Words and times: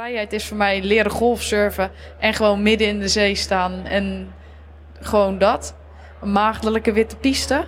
Vrijheid 0.00 0.32
is 0.32 0.46
voor 0.46 0.56
mij 0.56 0.82
leren 0.82 1.10
golfsurfen 1.10 1.90
en 2.18 2.34
gewoon 2.34 2.62
midden 2.62 2.88
in 2.88 2.98
de 2.98 3.08
zee 3.08 3.34
staan 3.34 3.84
en 3.84 4.32
gewoon 5.00 5.38
dat. 5.38 5.74
Maagdelijke 6.22 6.92
witte 6.92 7.16
piste. 7.16 7.64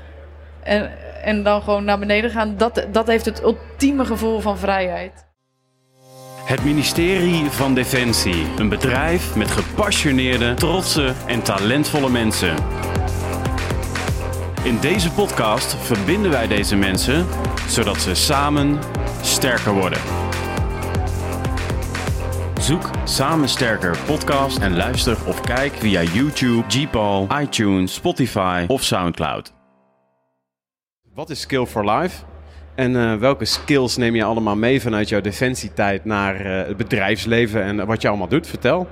En, 0.63 0.91
en 1.23 1.43
dan 1.43 1.63
gewoon 1.63 1.85
naar 1.85 1.99
beneden 1.99 2.31
gaan. 2.31 2.57
Dat, 2.57 2.87
dat 2.93 3.07
heeft 3.07 3.25
het 3.25 3.43
ultieme 3.43 4.05
gevoel 4.05 4.41
van 4.41 4.59
vrijheid. 4.59 5.27
Het 6.45 6.65
ministerie 6.65 7.45
van 7.45 7.75
Defensie. 7.75 8.47
Een 8.57 8.69
bedrijf 8.69 9.37
met 9.37 9.51
gepassioneerde, 9.51 10.55
trotse 10.55 11.13
en 11.27 11.43
talentvolle 11.43 12.11
mensen. 12.11 12.55
In 14.63 14.79
deze 14.81 15.11
podcast 15.11 15.75
verbinden 15.75 16.31
wij 16.31 16.47
deze 16.47 16.77
mensen 16.77 17.27
zodat 17.69 18.01
ze 18.01 18.15
samen 18.15 18.79
sterker 19.23 19.73
worden. 19.73 20.01
Zoek 22.63 22.91
Samen 23.05 23.49
Sterker 23.49 23.99
podcast 24.07 24.59
en 24.59 24.77
luister 24.77 25.17
of 25.27 25.41
kijk 25.41 25.73
via 25.73 26.03
YouTube, 26.03 26.65
Gpal, 26.69 27.29
iTunes, 27.41 27.95
Spotify 27.95 28.65
of 28.69 28.83
Soundcloud. 28.83 29.53
Wat 31.15 31.31
is 31.31 31.41
Skill 31.41 31.67
for 31.67 31.91
Life? 31.91 32.25
En 32.75 32.95
uh, 32.95 33.15
welke 33.15 33.45
skills 33.45 33.97
neem 33.97 34.15
je 34.15 34.25
allemaal 34.25 34.57
mee 34.57 34.81
vanuit 34.81 35.09
jouw 35.09 35.21
defensietijd 35.21 36.05
naar 36.05 36.47
uh, 36.47 36.67
het 36.67 36.77
bedrijfsleven 36.77 37.63
en 37.63 37.87
wat 37.87 38.03
je 38.03 38.09
allemaal 38.09 38.29
doet? 38.29 38.47
Vertel. 38.47 38.89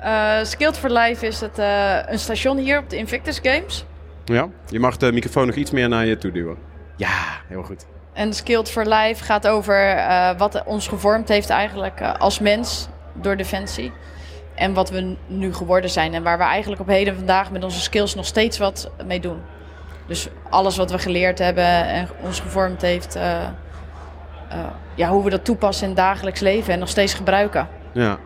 Uh, 0.00 0.42
Skilled 0.42 0.78
for 0.78 0.90
Life 0.90 1.26
is 1.26 1.40
het, 1.40 1.58
een 2.08 2.18
station 2.18 2.58
hier 2.58 2.78
op 2.78 2.90
de 2.90 2.96
Invictus 2.96 3.38
Games. 3.42 3.84
Ja, 4.24 4.48
je 4.68 4.80
mag 4.80 4.96
de 4.96 5.12
microfoon 5.12 5.46
nog 5.46 5.56
iets 5.56 5.70
meer 5.70 5.88
naar 5.88 6.06
je 6.06 6.18
toe 6.18 6.32
duwen. 6.32 6.56
Ja, 6.96 7.40
heel 7.46 7.62
goed. 7.62 7.86
En 8.20 8.34
Skilled 8.34 8.70
for 8.70 8.86
Life 8.86 9.24
gaat 9.24 9.46
over 9.46 9.96
uh, 9.96 10.30
wat 10.36 10.62
ons 10.64 10.88
gevormd 10.88 11.28
heeft 11.28 11.50
eigenlijk 11.50 12.00
uh, 12.00 12.14
als 12.14 12.38
mens 12.38 12.88
door 13.14 13.36
Defensie. 13.36 13.92
En 14.54 14.74
wat 14.74 14.90
we 14.90 15.16
nu 15.26 15.54
geworden 15.54 15.90
zijn. 15.90 16.14
En 16.14 16.22
waar 16.22 16.38
we 16.38 16.44
eigenlijk 16.44 16.80
op 16.80 16.86
heden 16.86 17.16
vandaag 17.16 17.50
met 17.50 17.64
onze 17.64 17.80
skills 17.80 18.14
nog 18.14 18.26
steeds 18.26 18.58
wat 18.58 18.90
mee 19.06 19.20
doen. 19.20 19.40
Dus 20.06 20.28
alles 20.50 20.76
wat 20.76 20.90
we 20.90 20.98
geleerd 20.98 21.38
hebben 21.38 21.64
en 21.86 22.08
ons 22.22 22.40
gevormd 22.40 22.82
heeft. 22.82 23.16
Uh, 23.16 23.22
ja, 24.94 25.08
hoe 25.08 25.24
we 25.24 25.30
dat 25.30 25.44
toepassen 25.44 25.82
in 25.82 25.90
het 25.90 25.98
dagelijks 25.98 26.40
leven 26.40 26.72
en 26.72 26.78
nog 26.78 26.88
steeds 26.88 27.14
gebruiken. 27.14 27.68
Ja, 27.92 28.18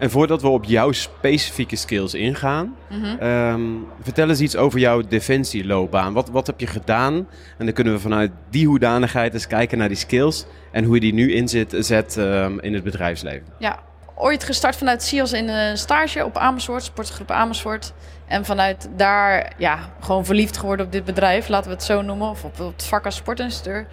en 0.00 0.10
voordat 0.10 0.42
we 0.42 0.48
op 0.48 0.64
jouw 0.64 0.92
specifieke 0.92 1.76
skills 1.76 2.14
ingaan, 2.14 2.74
mm 2.88 3.02
-hmm. 3.02 3.26
um, 3.26 3.86
vertel 4.02 4.28
eens 4.28 4.40
iets 4.40 4.56
over 4.56 4.78
jouw 4.78 5.00
defensieloopbaan. 5.00 6.12
Wat, 6.12 6.28
wat 6.28 6.46
heb 6.46 6.60
je 6.60 6.66
gedaan? 6.66 7.14
En 7.58 7.64
dan 7.64 7.72
kunnen 7.72 7.92
we 7.92 8.00
vanuit 8.00 8.30
die 8.50 8.66
hoedanigheid 8.66 9.34
eens 9.34 9.46
kijken 9.46 9.78
naar 9.78 9.88
die 9.88 9.96
skills 9.96 10.46
en 10.72 10.84
hoe 10.84 10.94
je 10.94 11.00
die 11.00 11.14
nu 11.14 11.32
inzet 11.32 11.76
zet, 11.78 12.16
um, 12.16 12.60
in 12.60 12.74
het 12.74 12.84
bedrijfsleven. 12.84 13.46
Ja, 13.58 13.78
ooit 14.14 14.44
gestart 14.44 14.76
vanuit 14.76 15.02
SIAS 15.02 15.32
in 15.32 15.48
een 15.48 15.78
stage 15.78 16.24
op 16.24 16.36
Amersfoort, 16.36 16.82
sportgroep 16.82 17.30
Amersfoort. 17.30 17.92
En 18.26 18.44
vanuit 18.44 18.88
daar 18.96 19.52
ja, 19.58 19.78
gewoon 20.00 20.24
verliefd 20.24 20.56
geworden 20.56 20.86
op 20.86 20.92
dit 20.92 21.04
bedrijf, 21.04 21.48
laten 21.48 21.70
we 21.70 21.76
het 21.76 21.84
zo 21.84 22.02
noemen, 22.02 22.28
of 22.28 22.44
op, 22.44 22.60
op 22.60 22.72
het 22.72 22.84
vak 22.84 23.04
als 23.04 23.16
sportinstructeur. 23.16 23.86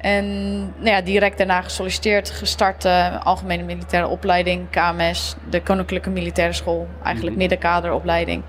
En 0.00 0.58
nou 0.60 0.88
ja, 0.90 1.00
direct 1.00 1.38
daarna 1.38 1.62
gesolliciteerd, 1.62 2.30
gestart 2.30 2.84
uh, 2.84 3.24
Algemene 3.24 3.62
Militaire 3.62 4.08
Opleiding, 4.08 4.70
KMS, 4.70 5.34
de 5.50 5.62
Koninklijke 5.62 6.10
Militaire 6.10 6.52
School, 6.52 6.88
eigenlijk 7.02 7.34
mm. 7.34 7.40
middenkaderopleiding. 7.40 8.42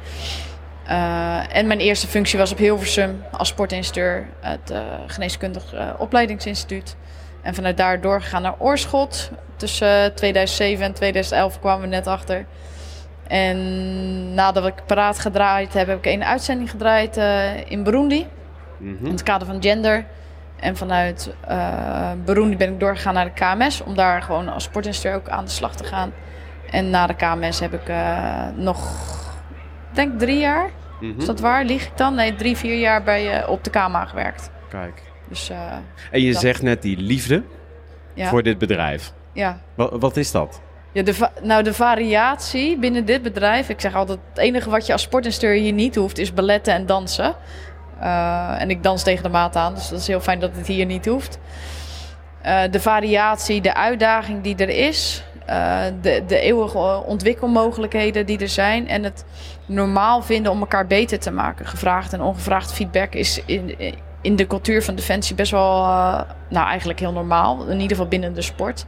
Uh, 0.88 1.56
en 1.56 1.68
mijn 1.68 1.80
eerste 1.80 2.08
functie 2.08 2.40
was 2.40 2.52
op 2.52 2.58
Hilversum 2.58 3.24
als 3.32 3.48
sportinstructeur, 3.48 4.28
het 4.40 4.72
uh, 4.72 4.80
Geneeskundig 5.08 5.64
Opleidingsinstituut. 5.98 6.96
En 7.42 7.56
vanuit 7.56 7.78
daar 7.78 8.02
doorgegaan 8.02 8.42
naar 8.42 8.56
Oorschot. 8.58 9.32
Tussen 9.56 10.16
2007 10.16 10.86
en 10.86 10.94
2011 10.94 11.60
kwamen 11.60 11.82
we 11.82 11.88
net 11.88 12.08
achter. 12.08 12.46
En 13.28 14.34
nadat 14.34 14.68
ik 14.68 14.86
paraat 14.86 15.20
gedraaid 15.20 15.74
heb, 15.74 15.88
heb 15.88 15.98
ik 15.98 16.14
een 16.14 16.24
uitzending 16.24 16.70
gedraaid 16.70 17.18
in 17.68 17.84
Burundi. 17.84 18.28
Mm 18.78 18.98
-hmm. 18.98 19.06
In 19.06 19.12
het 19.12 19.24
kader 19.24 19.48
van 19.48 19.62
gender. 19.62 20.06
En 20.62 20.78
vanuit 20.78 21.34
uh, 21.50 22.12
Burundi 22.26 22.58
ben 22.58 22.74
ik 22.74 22.80
doorgegaan 22.80 23.14
naar 23.14 23.26
de 23.26 23.32
KMS. 23.32 23.84
Om 23.84 23.96
daar 23.96 24.22
gewoon 24.22 24.50
als 24.50 24.64
sportinstructeur 24.64 25.22
ook 25.22 25.30
aan 25.30 25.46
de 25.46 25.52
slag 25.52 25.76
te 25.76 25.84
gaan. 25.84 26.14
En 26.70 26.90
na 26.90 27.08
de 27.08 27.16
KMS 27.16 27.60
heb 27.60 27.74
ik 27.74 27.90
uh, 27.90 28.48
nog, 28.56 28.80
denk 29.94 30.20
drie 30.20 30.40
jaar. 30.40 30.70
Mm 31.00 31.10
-hmm. 31.10 31.20
Is 31.20 31.26
dat 31.26 31.40
waar? 31.40 31.66
Lieg 31.66 31.86
ik 31.86 31.98
dan? 31.98 32.16
Nee, 32.16 32.36
drie, 32.36 32.58
vier 32.58 32.80
jaar 32.80 33.04
bij, 33.04 33.42
uh, 33.42 33.50
op 33.50 33.64
de 33.64 33.70
KMA 33.70 34.06
gewerkt. 34.06 34.50
Kijk. 34.70 35.02
Dus, 35.30 35.52
en 36.12 36.22
je 36.22 36.32
dat... 36.32 36.42
zegt 36.42 36.62
net 36.62 36.82
die 36.82 36.98
liefde 36.98 37.44
ja. 38.14 38.28
voor 38.28 38.44
dit 38.44 38.58
bedrijf. 38.58 39.14
Ja. 39.34 39.62
Wat, 39.76 39.92
wat 40.00 40.18
is 40.18 40.32
dat? 40.32 40.62
Ja, 40.92 41.04
de 41.04 41.30
nou, 41.42 41.64
de 41.64 41.74
variatie 41.74 42.78
binnen 42.78 43.06
dit 43.06 43.22
bedrijf. 43.22 43.70
Ik 43.70 43.80
zeg 43.80 43.96
altijd: 43.96 44.20
het 44.30 44.38
enige 44.38 44.70
wat 44.70 44.86
je 44.86 44.94
als 44.94 45.02
sportinstructeur 45.02 45.60
hier 45.60 45.74
niet 45.74 45.96
hoeft, 45.96 46.18
is 46.18 46.34
balletten 46.34 46.74
en 46.74 46.86
dansen. 46.86 47.36
Uh, 48.02 48.62
en 48.62 48.70
ik 48.70 48.84
dans 48.84 49.04
tegen 49.04 49.24
de 49.24 49.30
maat 49.30 49.56
aan, 49.56 49.74
dus 49.74 49.90
dat 49.90 50.00
is 50.00 50.08
heel 50.08 50.20
fijn 50.20 50.40
dat 50.40 50.56
het 50.56 50.68
hier 50.68 50.86
niet 50.86 51.06
hoeft. 51.06 51.40
Uh, 52.46 52.62
de 52.72 52.80
variatie, 52.80 53.62
de 53.62 53.74
uitdaging 53.74 54.44
die 54.44 54.56
er 54.56 54.70
is, 54.70 55.24
uh, 55.50 55.82
de, 56.02 56.24
de 56.28 56.40
eeuwige 56.40 57.04
ontwikkelmogelijkheden 57.06 58.26
die 58.26 58.40
er 58.40 58.50
zijn 58.50 58.88
en 58.88 59.04
het 59.04 59.26
normaal 59.66 60.22
vinden 60.22 60.52
om 60.52 60.60
elkaar 60.60 60.88
beter 60.88 61.20
te 61.20 61.32
maken. 61.32 61.66
Gevraagd 61.66 62.14
en 62.14 62.22
ongevraagd 62.22 62.74
feedback 62.74 63.14
is 63.14 63.42
in, 63.46 63.76
in 64.22 64.36
de 64.36 64.48
cultuur 64.48 64.84
van 64.84 64.96
Defensie 64.96 65.36
best 65.36 65.52
wel, 65.52 65.82
nou 66.50 66.68
eigenlijk 66.68 67.00
heel 67.00 67.12
normaal, 67.12 67.66
in 67.66 67.80
ieder 67.80 67.90
geval 67.90 68.08
binnen 68.08 68.34
de 68.34 68.42
sport. 68.42 68.86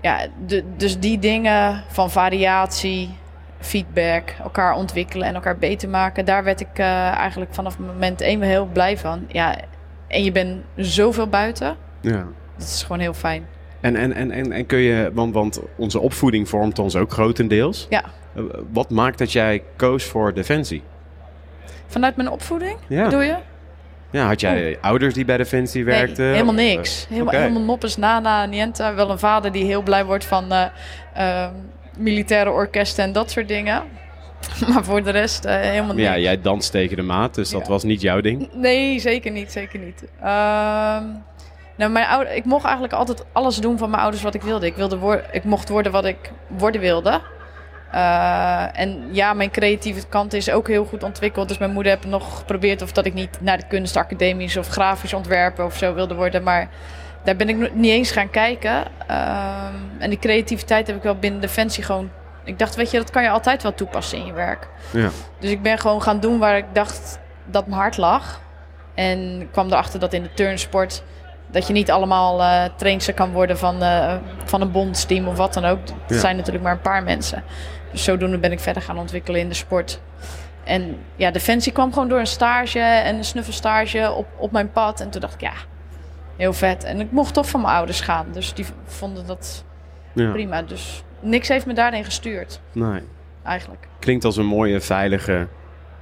Ja, 0.00 0.26
de, 0.46 0.64
dus 0.76 0.98
die 0.98 1.18
dingen 1.18 1.84
van 1.88 2.10
variatie, 2.10 3.16
feedback, 3.64 4.34
elkaar 4.42 4.74
ontwikkelen 4.74 5.26
en 5.26 5.34
elkaar 5.34 5.58
beter 5.58 5.88
maken. 5.88 6.24
Daar 6.24 6.44
werd 6.44 6.60
ik 6.60 6.78
uh, 6.78 6.86
eigenlijk 7.16 7.54
vanaf 7.54 7.78
moment 7.78 8.20
één 8.20 8.42
heel 8.42 8.66
blij 8.66 8.98
van. 8.98 9.24
Ja, 9.28 9.56
en 10.08 10.24
je 10.24 10.32
bent 10.32 10.62
zoveel 10.76 11.28
buiten. 11.28 11.76
Ja. 12.00 12.26
Dat 12.56 12.66
is 12.66 12.82
gewoon 12.82 13.00
heel 13.00 13.14
fijn. 13.14 13.46
En, 13.80 13.96
en, 13.96 14.12
en, 14.12 14.30
en, 14.30 14.52
en 14.52 14.66
kun 14.66 14.78
je, 14.78 15.10
want, 15.12 15.34
want 15.34 15.60
onze 15.76 16.00
opvoeding 16.00 16.48
vormt 16.48 16.78
ons 16.78 16.96
ook 16.96 17.12
grotendeels. 17.12 17.86
Ja. 17.90 18.02
Uh, 18.36 18.44
wat 18.72 18.90
maakt 18.90 19.18
dat 19.18 19.32
jij 19.32 19.62
koos 19.76 20.04
voor 20.04 20.34
Defensie? 20.34 20.82
Vanuit 21.86 22.16
mijn 22.16 22.30
opvoeding, 22.30 22.76
ja. 22.86 23.04
bedoel 23.04 23.22
je? 23.22 23.36
Ja, 24.10 24.26
had 24.26 24.40
jij 24.40 24.76
oh. 24.76 24.82
ouders 24.82 25.14
die 25.14 25.24
bij 25.24 25.36
Defensie 25.36 25.84
werkten? 25.84 26.24
Nee, 26.24 26.32
helemaal 26.32 26.54
niks. 26.54 27.06
Helemaal, 27.08 27.28
okay. 27.28 27.40
helemaal 27.40 27.62
noppes, 27.62 27.96
nana, 27.96 28.46
niente. 28.46 28.92
Wel 28.96 29.10
een 29.10 29.18
vader 29.18 29.52
die 29.52 29.64
heel 29.64 29.82
blij 29.82 30.04
wordt 30.04 30.24
van... 30.24 30.52
Uh, 30.52 30.64
uh, 31.18 31.46
militaire 31.98 32.50
orkesten 32.50 33.04
en 33.04 33.12
dat 33.12 33.30
soort 33.30 33.48
dingen. 33.48 33.82
Maar 34.72 34.84
voor 34.84 35.02
de 35.02 35.10
rest 35.10 35.44
uh, 35.44 35.60
helemaal 35.60 35.94
niet. 35.94 36.04
Ja, 36.04 36.18
jij 36.18 36.40
danst 36.40 36.70
tegen 36.70 36.96
de 36.96 37.02
maat, 37.02 37.34
dus 37.34 37.50
dat 37.50 37.66
was 37.66 37.82
niet 37.82 38.00
jouw 38.00 38.20
ding? 38.20 38.48
Nee, 38.52 38.98
zeker 38.98 39.30
niet, 39.30 39.52
zeker 39.52 39.78
niet. 39.78 40.04
Uh, 40.20 40.26
nou, 41.76 41.90
mijn 41.90 42.06
ouder, 42.06 42.34
ik 42.34 42.44
mocht 42.44 42.64
eigenlijk 42.64 42.94
altijd 42.94 43.24
alles 43.32 43.56
doen 43.56 43.78
van 43.78 43.90
mijn 43.90 44.02
ouders 44.02 44.22
wat 44.22 44.34
ik 44.34 44.42
wilde. 44.42 44.66
Ik, 44.66 44.76
wilde 44.76 44.98
wor 44.98 45.24
ik 45.32 45.44
mocht 45.44 45.68
worden 45.68 45.92
wat 45.92 46.04
ik 46.04 46.32
worden 46.48 46.80
wilde. 46.80 47.20
Uh, 47.94 48.78
en 48.78 49.08
ja, 49.10 49.32
mijn 49.32 49.50
creatieve 49.50 50.06
kant 50.08 50.32
is 50.32 50.50
ook 50.50 50.68
heel 50.68 50.84
goed 50.84 51.02
ontwikkeld. 51.02 51.48
Dus 51.48 51.58
mijn 51.58 51.72
moeder 51.72 51.92
heeft 51.92 52.06
nog 52.06 52.38
geprobeerd 52.38 52.82
of 52.82 52.92
dat 52.92 53.06
ik 53.06 53.14
niet 53.14 53.38
naar 53.40 53.58
de 53.58 53.66
kunstacademies 53.66 54.56
of 54.56 54.68
grafisch 54.68 55.12
ontwerpen 55.12 55.64
of 55.64 55.76
zo 55.76 55.94
wilde 55.94 56.14
worden. 56.14 56.42
Maar 56.42 56.68
daar 57.24 57.36
ben 57.36 57.48
ik 57.48 57.74
niet 57.74 57.90
eens 57.90 58.10
gaan 58.10 58.30
kijken. 58.30 58.76
Um, 59.10 59.90
en 59.98 60.10
die 60.10 60.18
creativiteit 60.18 60.86
heb 60.86 60.96
ik 60.96 61.02
wel 61.02 61.18
binnen 61.18 61.40
Defensie 61.40 61.84
gewoon... 61.84 62.10
Ik 62.44 62.58
dacht, 62.58 62.74
weet 62.74 62.90
je, 62.90 62.98
dat 62.98 63.10
kan 63.10 63.22
je 63.22 63.30
altijd 63.30 63.62
wel 63.62 63.74
toepassen 63.74 64.18
in 64.18 64.26
je 64.26 64.32
werk. 64.32 64.68
Ja. 64.90 65.08
Dus 65.38 65.50
ik 65.50 65.62
ben 65.62 65.78
gewoon 65.78 66.02
gaan 66.02 66.20
doen 66.20 66.38
waar 66.38 66.56
ik 66.56 66.66
dacht 66.72 67.18
dat 67.44 67.66
mijn 67.66 67.80
hart 67.80 67.96
lag. 67.96 68.40
En 68.94 69.40
ik 69.40 69.52
kwam 69.52 69.66
erachter 69.66 70.00
dat 70.00 70.12
in 70.12 70.22
de 70.22 70.34
turnsport... 70.34 71.02
dat 71.50 71.66
je 71.66 71.72
niet 71.72 71.90
allemaal 71.90 72.40
uh, 72.40 72.64
trainster 72.76 73.14
kan 73.14 73.32
worden 73.32 73.58
van, 73.58 73.82
uh, 73.82 74.14
van 74.44 74.60
een 74.60 74.70
bondsteam 74.70 75.28
of 75.28 75.36
wat 75.36 75.54
dan 75.54 75.64
ook. 75.64 75.86
Dat 75.86 75.96
ja. 76.06 76.18
zijn 76.18 76.36
natuurlijk 76.36 76.64
maar 76.64 76.72
een 76.72 76.80
paar 76.80 77.02
mensen. 77.02 77.44
Dus 77.92 78.04
zodoende 78.04 78.38
ben 78.38 78.52
ik 78.52 78.60
verder 78.60 78.82
gaan 78.82 78.98
ontwikkelen 78.98 79.40
in 79.40 79.48
de 79.48 79.54
sport. 79.54 80.00
En 80.64 80.98
ja, 81.16 81.30
Defensie 81.30 81.72
kwam 81.72 81.92
gewoon 81.92 82.08
door 82.08 82.18
een 82.18 82.26
stage 82.26 82.80
en 82.80 83.16
een 83.16 83.24
snuffelstage 83.24 84.12
op, 84.12 84.26
op 84.36 84.52
mijn 84.52 84.72
pad. 84.72 85.00
En 85.00 85.10
toen 85.10 85.20
dacht 85.20 85.34
ik, 85.34 85.40
ja, 85.40 85.52
heel 86.36 86.52
vet. 86.52 86.84
En 86.84 87.00
ik 87.00 87.10
mocht 87.10 87.34
toch 87.34 87.48
van 87.48 87.60
mijn 87.60 87.74
ouders 87.74 88.00
gaan. 88.00 88.26
Dus 88.32 88.54
die 88.54 88.66
vonden 88.84 89.26
dat 89.26 89.64
ja. 90.12 90.30
prima. 90.30 90.62
Dus 90.62 91.02
niks 91.20 91.48
heeft 91.48 91.66
me 91.66 91.74
daarin 91.74 92.04
gestuurd. 92.04 92.60
Nee. 92.72 93.00
Eigenlijk. 93.42 93.88
Klinkt 93.98 94.24
als 94.24 94.36
een 94.36 94.46
mooie, 94.46 94.80
veilige 94.80 95.46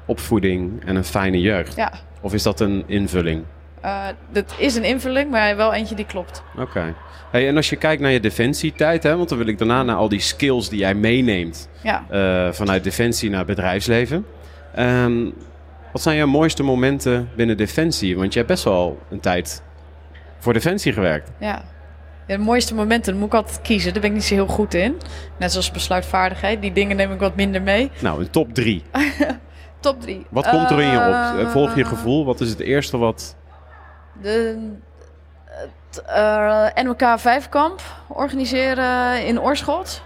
opvoeding 0.06 0.84
en 0.84 0.96
een 0.96 1.05
fijne 1.05 1.40
jeugd. 1.40 1.76
Ja. 1.76 1.93
Of 2.20 2.34
is 2.34 2.43
dat 2.43 2.61
een 2.61 2.84
invulling? 2.87 3.44
Uh, 3.84 4.06
dat 4.32 4.55
is 4.58 4.75
een 4.75 4.84
invulling, 4.84 5.31
maar 5.31 5.56
wel 5.56 5.73
eentje 5.73 5.94
die 5.94 6.06
klopt. 6.06 6.43
Oké. 6.52 6.62
Okay. 6.62 6.94
Hey, 7.31 7.49
en 7.49 7.56
als 7.56 7.70
je 7.70 7.76
kijkt 7.76 8.02
naar 8.02 8.11
je 8.11 8.20
defensietijd, 8.20 9.02
hè, 9.02 9.17
want 9.17 9.29
dan 9.29 9.38
wil 9.38 9.46
ik 9.46 9.58
daarna 9.58 9.82
naar 9.82 9.96
al 9.96 10.08
die 10.08 10.20
skills 10.20 10.69
die 10.69 10.79
jij 10.79 10.94
meeneemt 10.94 11.69
ja. 11.82 12.05
uh, 12.11 12.52
vanuit 12.52 12.84
defensie 12.84 13.31
naar 13.31 13.44
bedrijfsleven. 13.44 14.26
Um, 14.79 15.34
wat 15.93 16.02
zijn 16.02 16.17
jouw 16.17 16.26
mooiste 16.26 16.62
momenten 16.62 17.29
binnen 17.37 17.56
defensie? 17.56 18.17
Want 18.17 18.32
je 18.32 18.38
hebt 18.38 18.50
best 18.50 18.64
wel 18.64 18.99
een 19.11 19.20
tijd 19.20 19.62
voor 20.43 20.53
Defensie 20.53 20.93
gewerkt. 20.93 21.31
Ja. 21.39 21.62
De 22.27 22.39
mooiste 22.39 22.75
momenten 22.75 23.17
moet 23.17 23.27
ik 23.27 23.35
altijd 23.35 23.61
kiezen. 23.62 23.93
Daar 23.93 24.00
ben 24.00 24.11
ik 24.11 24.17
niet 24.17 24.25
zo 24.27 24.35
heel 24.35 24.47
goed 24.47 24.75
in. 24.75 25.00
Net 25.39 25.50
zoals 25.50 25.71
besluitvaardigheid. 25.71 26.61
Die 26.61 26.73
dingen 26.73 26.97
neem 26.97 27.12
ik 27.12 27.21
wat 27.21 27.37
minder 27.37 27.62
mee. 27.62 27.91
Nou, 28.00 28.21
een 28.21 28.31
top 28.31 28.55
drie. 28.55 28.83
Top 29.81 30.00
drie. 30.00 30.27
Wat 30.31 30.49
komt 30.49 30.71
er 30.71 30.81
in 30.81 30.89
je 30.91 30.97
op? 30.99 31.39
Eh, 31.41 31.50
Volg 31.50 31.75
je 31.75 31.85
gevoel. 31.85 32.25
Wat 32.25 32.41
is 32.41 32.50
het 32.50 32.61
eerste 32.61 32.99
wat... 32.99 33.37
De 34.23 34.69
het, 35.44 36.03
eh, 36.06 36.85
NOK 36.85 37.03
vijfkamp 37.17 37.81
organiseren 38.09 39.27
in 39.27 39.41
Oorschot. 39.41 40.03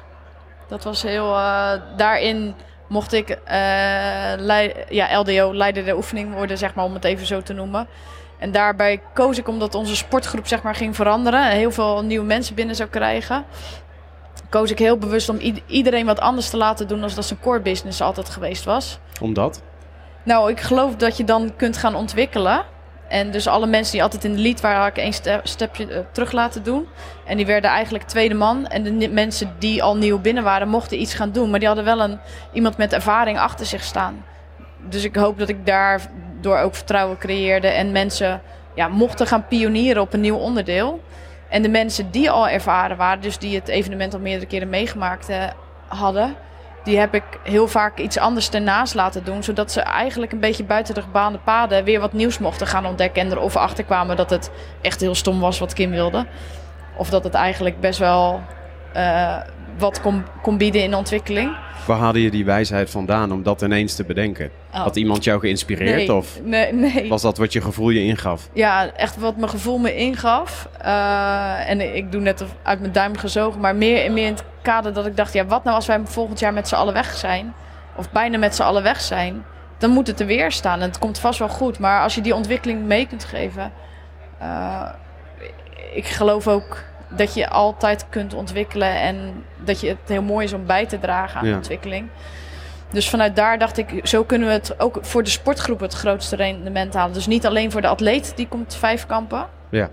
Dat 0.69 0.85
was 0.85 1.03
heel... 1.03 1.35
eh, 1.37 1.73
daarin 1.97 2.55
mocht 2.89 3.13
ik 3.13 3.39
ja, 4.89 5.19
LDO, 5.21 5.55
leider 5.55 5.85
der 5.85 5.97
oefening 5.97 6.35
worden, 6.35 6.59
zeg 6.59 6.75
maar, 6.75 6.85
om 6.85 6.95
het 6.95 7.05
even 7.05 7.27
zo 7.27 7.43
te 7.43 7.53
noemen. 7.53 7.87
En 8.39 8.53
daarbij 8.53 9.01
koos 9.15 9.39
ik 9.39 9.49
omdat 9.49 9.75
onze 9.75 9.97
sportgroep 9.97 10.47
zeg 10.47 10.63
maar, 10.63 10.75
ging 10.75 10.97
veranderen. 10.97 11.51
En 11.51 11.57
heel 11.57 11.71
veel 11.71 12.05
nieuwe 12.05 12.27
mensen 12.27 12.55
binnen 12.55 12.77
zou 12.77 12.89
krijgen. 12.89 13.45
Koos 14.49 14.71
ik 14.71 14.79
heel 14.79 14.99
bewust 14.99 15.29
om 15.29 15.39
iedereen 15.67 16.07
wat 16.07 16.21
anders 16.21 16.51
te 16.51 16.57
laten 16.57 16.89
doen... 16.89 17.01
dan 17.01 17.11
dat 17.15 17.25
zijn 17.25 17.41
core 17.41 17.61
business 17.61 18.01
altijd 18.01 18.29
geweest 18.29 18.65
was. 18.65 18.99
Omdat? 19.21 19.63
Nou, 20.23 20.51
ik 20.51 20.61
geloof 20.61 20.97
dat 20.97 21.17
je 21.17 21.25
dan 21.25 21.57
kunt 21.57 21.77
gaan 21.77 21.95
ontwikkelen. 21.95 22.65
En 23.09 23.31
dus 23.31 23.47
alle 23.47 23.67
mensen 23.67 23.93
die 23.93 24.03
altijd 24.03 24.25
in 24.25 24.33
de 24.33 24.41
lead 24.41 24.61
waren, 24.61 24.81
had 24.81 24.89
ik 24.89 24.97
één 24.97 25.41
stapje 25.43 25.87
eh, 25.87 26.01
terug 26.13 26.33
laten 26.33 26.63
doen. 26.63 26.87
En 27.25 27.37
die 27.37 27.47
werden 27.47 27.71
eigenlijk 27.71 28.05
tweede 28.05 28.35
man. 28.35 28.67
En 28.67 28.99
de 28.99 29.09
mensen 29.09 29.55
die 29.59 29.83
al 29.83 29.97
nieuw 29.97 30.19
binnen 30.19 30.43
waren, 30.45 30.69
mochten 30.69 31.01
iets 31.01 31.15
gaan 31.15 31.33
doen. 31.33 31.51
Maar 31.51 31.59
die 31.59 31.69
hadden 31.69 31.85
wel 31.85 32.01
een, 32.01 32.19
iemand 32.53 32.77
met 32.77 32.93
ervaring 32.93 33.39
achter 33.39 33.67
zich 33.67 33.83
staan. 33.83 34.25
Dus 34.89 35.05
ik 35.05 35.17
hoop 35.17 35.39
dat 35.39 35.49
ik 35.49 35.67
daardoor 36.47 36.67
ook 36.67 36.75
vertrouwen 36.75 37.19
creëerde. 37.19 37.69
En 37.69 37.93
mensen 37.93 38.41
ja, 38.75 38.89
mochten 38.89 39.27
gaan 39.27 39.47
pionieren 39.47 40.03
op 40.03 40.13
een 40.13 40.21
nieuw 40.21 40.37
onderdeel. 40.37 41.01
En 41.49 41.63
de 41.63 41.69
mensen 41.69 42.11
die 42.11 42.31
al 42.31 42.49
ervaren 42.49 42.97
waren, 42.97 43.23
dus 43.23 43.39
die 43.39 43.55
het 43.55 43.69
evenement 43.69 44.15
al 44.15 44.21
meerdere 44.21 44.47
keren 44.47 44.69
meegemaakt 44.69 45.29
eh, 45.29 45.45
hadden, 45.87 46.35
die 46.85 46.99
heb 46.99 47.15
ik 47.15 47.23
heel 47.43 47.69
vaak 47.69 47.99
iets 47.99 48.19
anders 48.19 48.51
ernaast 48.51 48.95
laten 48.95 49.25
doen. 49.25 49.43
Zodat 49.43 49.73
ze 49.73 49.81
eigenlijk 49.81 50.33
een 50.33 50.41
beetje 50.41 50.65
buiten 50.65 50.95
de 50.95 51.03
gebaande 51.03 51.39
paden 51.39 51.85
weer 51.85 52.01
wat 52.01 52.13
nieuws 52.13 52.39
mochten 52.39 52.67
gaan 52.67 52.87
ontdekken. 52.87 53.23
En 53.23 53.31
er 53.31 53.41
of 53.41 53.57
achter 53.57 53.85
kwamen 53.85 54.17
dat 54.17 54.31
het 54.31 54.51
echt 54.81 55.01
heel 55.01 55.15
stom 55.15 55.41
was 55.41 55.59
wat 55.59 55.73
Kim 55.73 55.91
wilde. 55.91 56.27
Of 56.97 57.11
dat 57.11 57.25
het 57.25 57.35
eigenlijk 57.35 57.81
best 57.81 57.99
wel 57.99 58.41
eh, 58.93 59.37
wat 59.79 60.01
kon, 60.01 60.25
kon 60.43 60.59
bieden 60.59 60.83
in 60.83 60.95
ontwikkeling. 60.95 61.57
Waar 61.87 61.99
haalde 61.99 62.23
je 62.23 62.31
die 62.31 62.45
wijsheid 62.45 62.91
vandaan 62.91 63.33
om 63.33 63.43
dat 63.43 63.63
ineens 63.63 63.95
te 63.95 64.05
bedenken? 64.05 64.51
Oh. 64.73 64.81
Had 64.81 64.97
iemand 64.97 65.25
jou 65.25 65.41
geïnspireerd 65.41 65.97
nee, 65.97 66.15
of 66.15 66.41
nee, 66.43 66.73
nee. 66.73 67.09
was 67.09 67.23
dat 67.23 67.39
wat 67.39 67.53
je 67.53 67.61
gevoel 67.61 67.91
je 67.91 68.05
ingaf? 68.05 68.49
Ja, 68.53 68.93
echt 68.93 69.17
wat 69.17 69.37
mijn 69.37 69.51
gevoel 69.51 69.79
me 69.79 69.97
ingaf. 69.97 70.69
Eh, 70.81 71.71
en 71.71 71.97
ik 71.97 72.13
doe 72.13 72.21
net 72.21 72.45
uit 72.63 72.81
mijn 72.81 72.93
duim 72.93 73.17
gezogen, 73.17 73.61
maar 73.61 73.77
meer, 73.77 74.13
meer 74.13 74.27
in 74.27 74.33
het 74.33 74.45
kader 74.63 74.93
dat 74.93 75.07
ik 75.07 75.17
dacht: 75.17 75.33
ja, 75.33 75.47
wat 75.47 75.65
nou 75.65 75.77
als 75.77 75.87
wij 75.87 76.01
volgend 76.05 76.39
jaar 76.39 76.53
met 76.53 76.69
z'n 76.69 76.75
allen 76.75 76.95
weg 76.95 77.15
zijn? 77.15 77.55
Of 77.97 78.11
bijna 78.11 78.39
met 78.39 78.55
z'n 78.55 78.63
allen 78.63 78.83
weg 78.83 79.01
zijn? 79.01 79.45
Dan 79.79 79.91
moet 79.91 80.07
het 80.07 80.21
er 80.21 80.27
weer 80.27 80.53
staan. 80.53 80.81
En 80.81 80.89
het 80.89 80.99
komt 80.99 81.19
vast 81.19 81.39
wel 81.39 81.49
goed. 81.49 81.79
Maar 81.79 82.03
als 82.03 82.15
je 82.15 82.21
die 82.21 82.35
ontwikkeling 82.35 82.85
mee 82.85 83.07
kunt 83.07 83.25
geven. 83.25 83.73
eh, 84.39 84.89
ik 85.95 86.07
geloof 86.07 86.49
ook 86.49 86.83
dat 87.09 87.35
je 87.35 87.49
altijd 87.49 88.07
kunt 88.09 88.35
ontwikkelen. 88.35 89.01
En 89.01 89.45
dat 89.65 89.81
je 89.81 89.89
het 89.89 89.99
heel 90.07 90.23
mooi 90.23 90.45
is 90.45 90.53
om 90.53 90.67
bij 90.67 90.87
te 90.87 90.99
dragen 90.99 91.41
aan 91.41 91.47
Ja. 91.47 91.57
ontwikkeling. 91.57 92.09
Dus 92.91 93.11
vanuit 93.11 93.37
daar 93.37 93.59
dacht 93.59 93.79
ik, 93.79 94.01
zo 94.07 94.25
kunnen 94.25 94.49
we 94.49 94.55
het 94.55 94.81
ook 94.81 94.99
voor 95.01 95.23
de 95.23 95.31
sportgroep 95.31 95.81
het 95.81 95.93
grootste 95.95 96.37
rendement 96.37 96.95
halen. 96.95 97.13
Dus 97.15 97.27
niet 97.27 97.47
alleen 97.47 97.71
voor 97.71 97.81
de 97.81 97.89
atleet 97.89 98.33
die 98.37 98.49
komt 98.49 98.75
vijf 98.75 99.07
kampen, 99.07 99.47
Ja. 99.71 99.89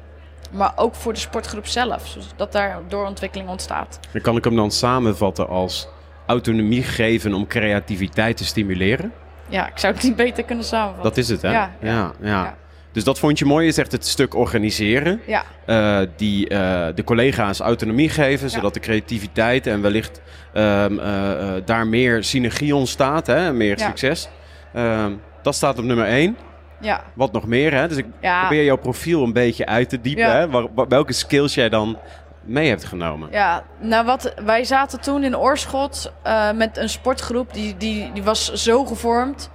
maar 0.51 0.71
ook 0.75 0.95
voor 0.95 1.13
de 1.13 1.19
sportgroep 1.19 1.67
zelf. 1.67 2.07
Zodat 2.29 2.51
daar 2.51 2.79
doorontwikkeling 2.87 3.49
ontstaat. 3.49 3.99
Dan 4.11 4.21
kan 4.21 4.37
ik 4.37 4.43
hem 4.43 4.55
dan 4.55 4.71
samenvatten 4.71 5.47
als 5.47 5.87
autonomie 6.25 6.83
geven 6.83 7.33
om 7.33 7.47
creativiteit 7.47 8.37
te 8.37 8.45
stimuleren? 8.45 9.13
Ja, 9.47 9.67
ik 9.67 9.77
zou 9.77 9.93
het 9.93 10.03
niet 10.03 10.15
beter 10.15 10.43
kunnen 10.43 10.65
samenvatten. 10.65 11.03
Dat 11.03 11.17
is 11.17 11.29
het, 11.29 11.41
hè? 11.41 11.51
Ja, 11.51 11.71
ja, 11.79 12.11
ja, 12.21 12.27
ja. 12.43 12.55
Dus 12.93 13.03
dat 13.03 13.19
vond 13.19 13.39
je 13.39 13.45
mooi, 13.45 13.67
is 13.67 13.77
echt 13.77 13.91
het 13.91 14.05
stuk 14.07 14.35
organiseren. 14.35 15.21
Ja, 15.27 15.43
eh, 15.65 16.07
die 16.15 16.47
eh, 16.49 16.85
de 16.95 17.03
collega's 17.03 17.59
autonomie 17.59 18.09
geven, 18.09 18.47
Ja. 18.47 18.53
zodat 18.53 18.73
de 18.73 18.79
creativiteit 18.79 19.67
en 19.67 19.81
wellicht 19.81 20.21
ehm, 20.53 20.99
eh, 20.99 21.51
daar 21.65 21.87
meer 21.87 22.23
synergie 22.23 22.75
ontstaat, 22.75 23.27
hè, 23.27 23.53
meer 23.53 23.77
Ja. 23.79 23.85
succes. 23.87 24.29
Ehm, 24.73 25.11
dat 25.41 25.55
staat 25.55 25.77
op 25.77 25.83
nummer 25.83 26.05
één. 26.05 26.37
ja, 26.79 27.03
Wat 27.13 27.31
nog 27.31 27.47
meer, 27.47 27.73
hè? 27.73 27.87
Dus 27.87 27.97
ik 27.97 28.05
probeer 28.19 28.63
jouw 28.63 28.77
profiel 28.77 29.23
een 29.23 29.33
beetje 29.33 29.65
uit 29.65 29.89
te 29.89 30.01
diepen, 30.01 30.31
hè? 30.31 30.49
Waar- 30.49 30.87
welke 30.87 31.13
skills 31.13 31.53
jij 31.53 31.69
dan 31.69 31.97
mee 32.41 32.69
hebt 32.69 32.83
genomen. 32.83 33.27
ja. 33.31 33.63
Nou, 33.79 34.05
wat, 34.05 34.33
wij 34.45 34.63
zaten 34.63 35.01
toen 35.01 35.23
in 35.23 35.37
Oorschot 35.37 36.11
met 36.55 36.77
een 36.77 36.89
sportgroep. 36.89 37.53
Die, 37.53 37.77
die, 37.77 38.11
die 38.13 38.23
was 38.23 38.53
zo 38.53 38.85
gevormd. 38.85 39.49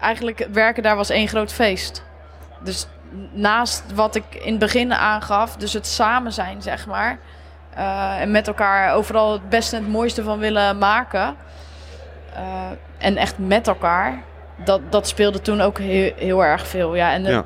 Eigenlijk 0.00 0.48
werken 0.52 0.82
daar 0.82 0.96
was 0.96 1.10
één 1.10 1.28
groot 1.28 1.52
feest. 1.52 2.04
Dus 2.64 2.86
naast 3.32 3.82
wat 3.94 4.14
ik 4.14 4.24
in 4.34 4.50
het 4.50 4.58
begin 4.58 4.94
aangaf, 4.94 5.56
dus 5.56 5.72
het 5.72 5.86
samen 5.86 6.32
zijn, 6.32 6.62
zeg 6.62 6.86
maar. 6.86 7.18
eh, 7.74 8.20
en 8.20 8.30
met 8.30 8.46
elkaar 8.46 8.94
overal 8.94 9.32
het 9.32 9.48
beste 9.48 9.76
en 9.76 9.82
het 9.82 9.92
mooiste 9.92 10.22
van 10.22 10.38
willen 10.38 10.78
maken. 10.78 11.34
eh, 12.34 12.42
en 12.98 13.16
echt 13.16 13.38
met 13.38 13.68
elkaar. 13.68 14.22
Dat, 14.64 14.80
dat 14.90 15.08
speelde 15.08 15.40
toen 15.40 15.60
ook 15.60 15.78
heel, 15.78 16.12
heel 16.16 16.44
erg 16.44 16.66
veel. 16.66 16.94
Ja, 16.94 17.12
en 17.12 17.22
de- 17.22 17.30
Ja. 17.30 17.44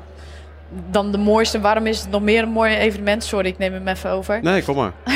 dan 0.89 1.11
de 1.11 1.17
mooiste, 1.17 1.59
waarom 1.61 1.85
is 1.87 1.99
het 2.01 2.09
nog 2.09 2.21
meer 2.21 2.43
een 2.43 2.49
mooi 2.49 2.75
evenement? 2.75 3.23
Sorry, 3.23 3.47
ik 3.47 3.57
neem 3.57 3.73
hem 3.73 3.87
even 3.87 4.09
over. 4.09 4.39
Nee, 4.41 4.63
kom 4.63 4.75
maar. 4.75 4.91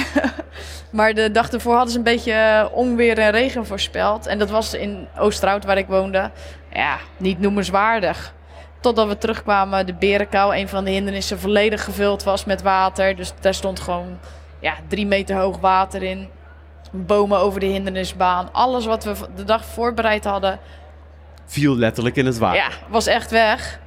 Maar 0.91 1.13
de 1.13 1.31
dag 1.31 1.49
ervoor 1.51 1.73
hadden 1.73 1.91
ze 1.91 1.97
een 1.97 2.03
beetje 2.03 2.33
eh, 2.33 2.65
onweer 2.71 3.17
en 3.19 3.31
regen 3.31 3.65
voorspeld. 3.65 4.25
En 4.27 4.39
dat 4.39 4.49
was 4.49 4.73
in 4.73 5.07
Oosterhout, 5.17 5.65
waar 5.65 5.77
ik 5.77 5.87
woonde, 5.87 6.31
ja, 6.73 6.97
niet 7.17 7.39
noemenswaardig. 7.39 8.33
Totdat 8.81 9.07
we 9.07 9.17
terugkwamen, 9.17 9.85
de 9.85 9.93
Berenkou, 9.93 10.55
een 10.55 10.67
van 10.69 10.83
de 10.83 10.91
hindernissen, 10.91 11.39
volledig 11.39 11.83
gevuld 11.83 12.23
was 12.23 12.45
met 12.45 12.61
water. 12.61 13.15
Dus 13.15 13.33
daar 13.39 13.53
stond 13.53 13.79
gewoon 13.79 14.17
ja, 14.59 14.73
drie 14.87 15.05
meter 15.05 15.35
hoog 15.35 15.59
water 15.59 16.03
in. 16.03 16.29
Bomen 16.91 17.39
over 17.39 17.59
de 17.59 17.65
hindernisbaan. 17.65 18.49
Alles 18.51 18.85
wat 18.85 19.03
we 19.03 19.13
de 19.35 19.43
dag 19.43 19.65
voorbereid 19.65 20.23
hadden, 20.23 20.59
Viel 21.45 21.75
letterlijk 21.75 22.15
in 22.15 22.25
het 22.25 22.37
water. 22.37 22.57
ja, 22.59 22.69
was 22.89 23.07
echt 23.07 23.31
weg. 23.31 23.79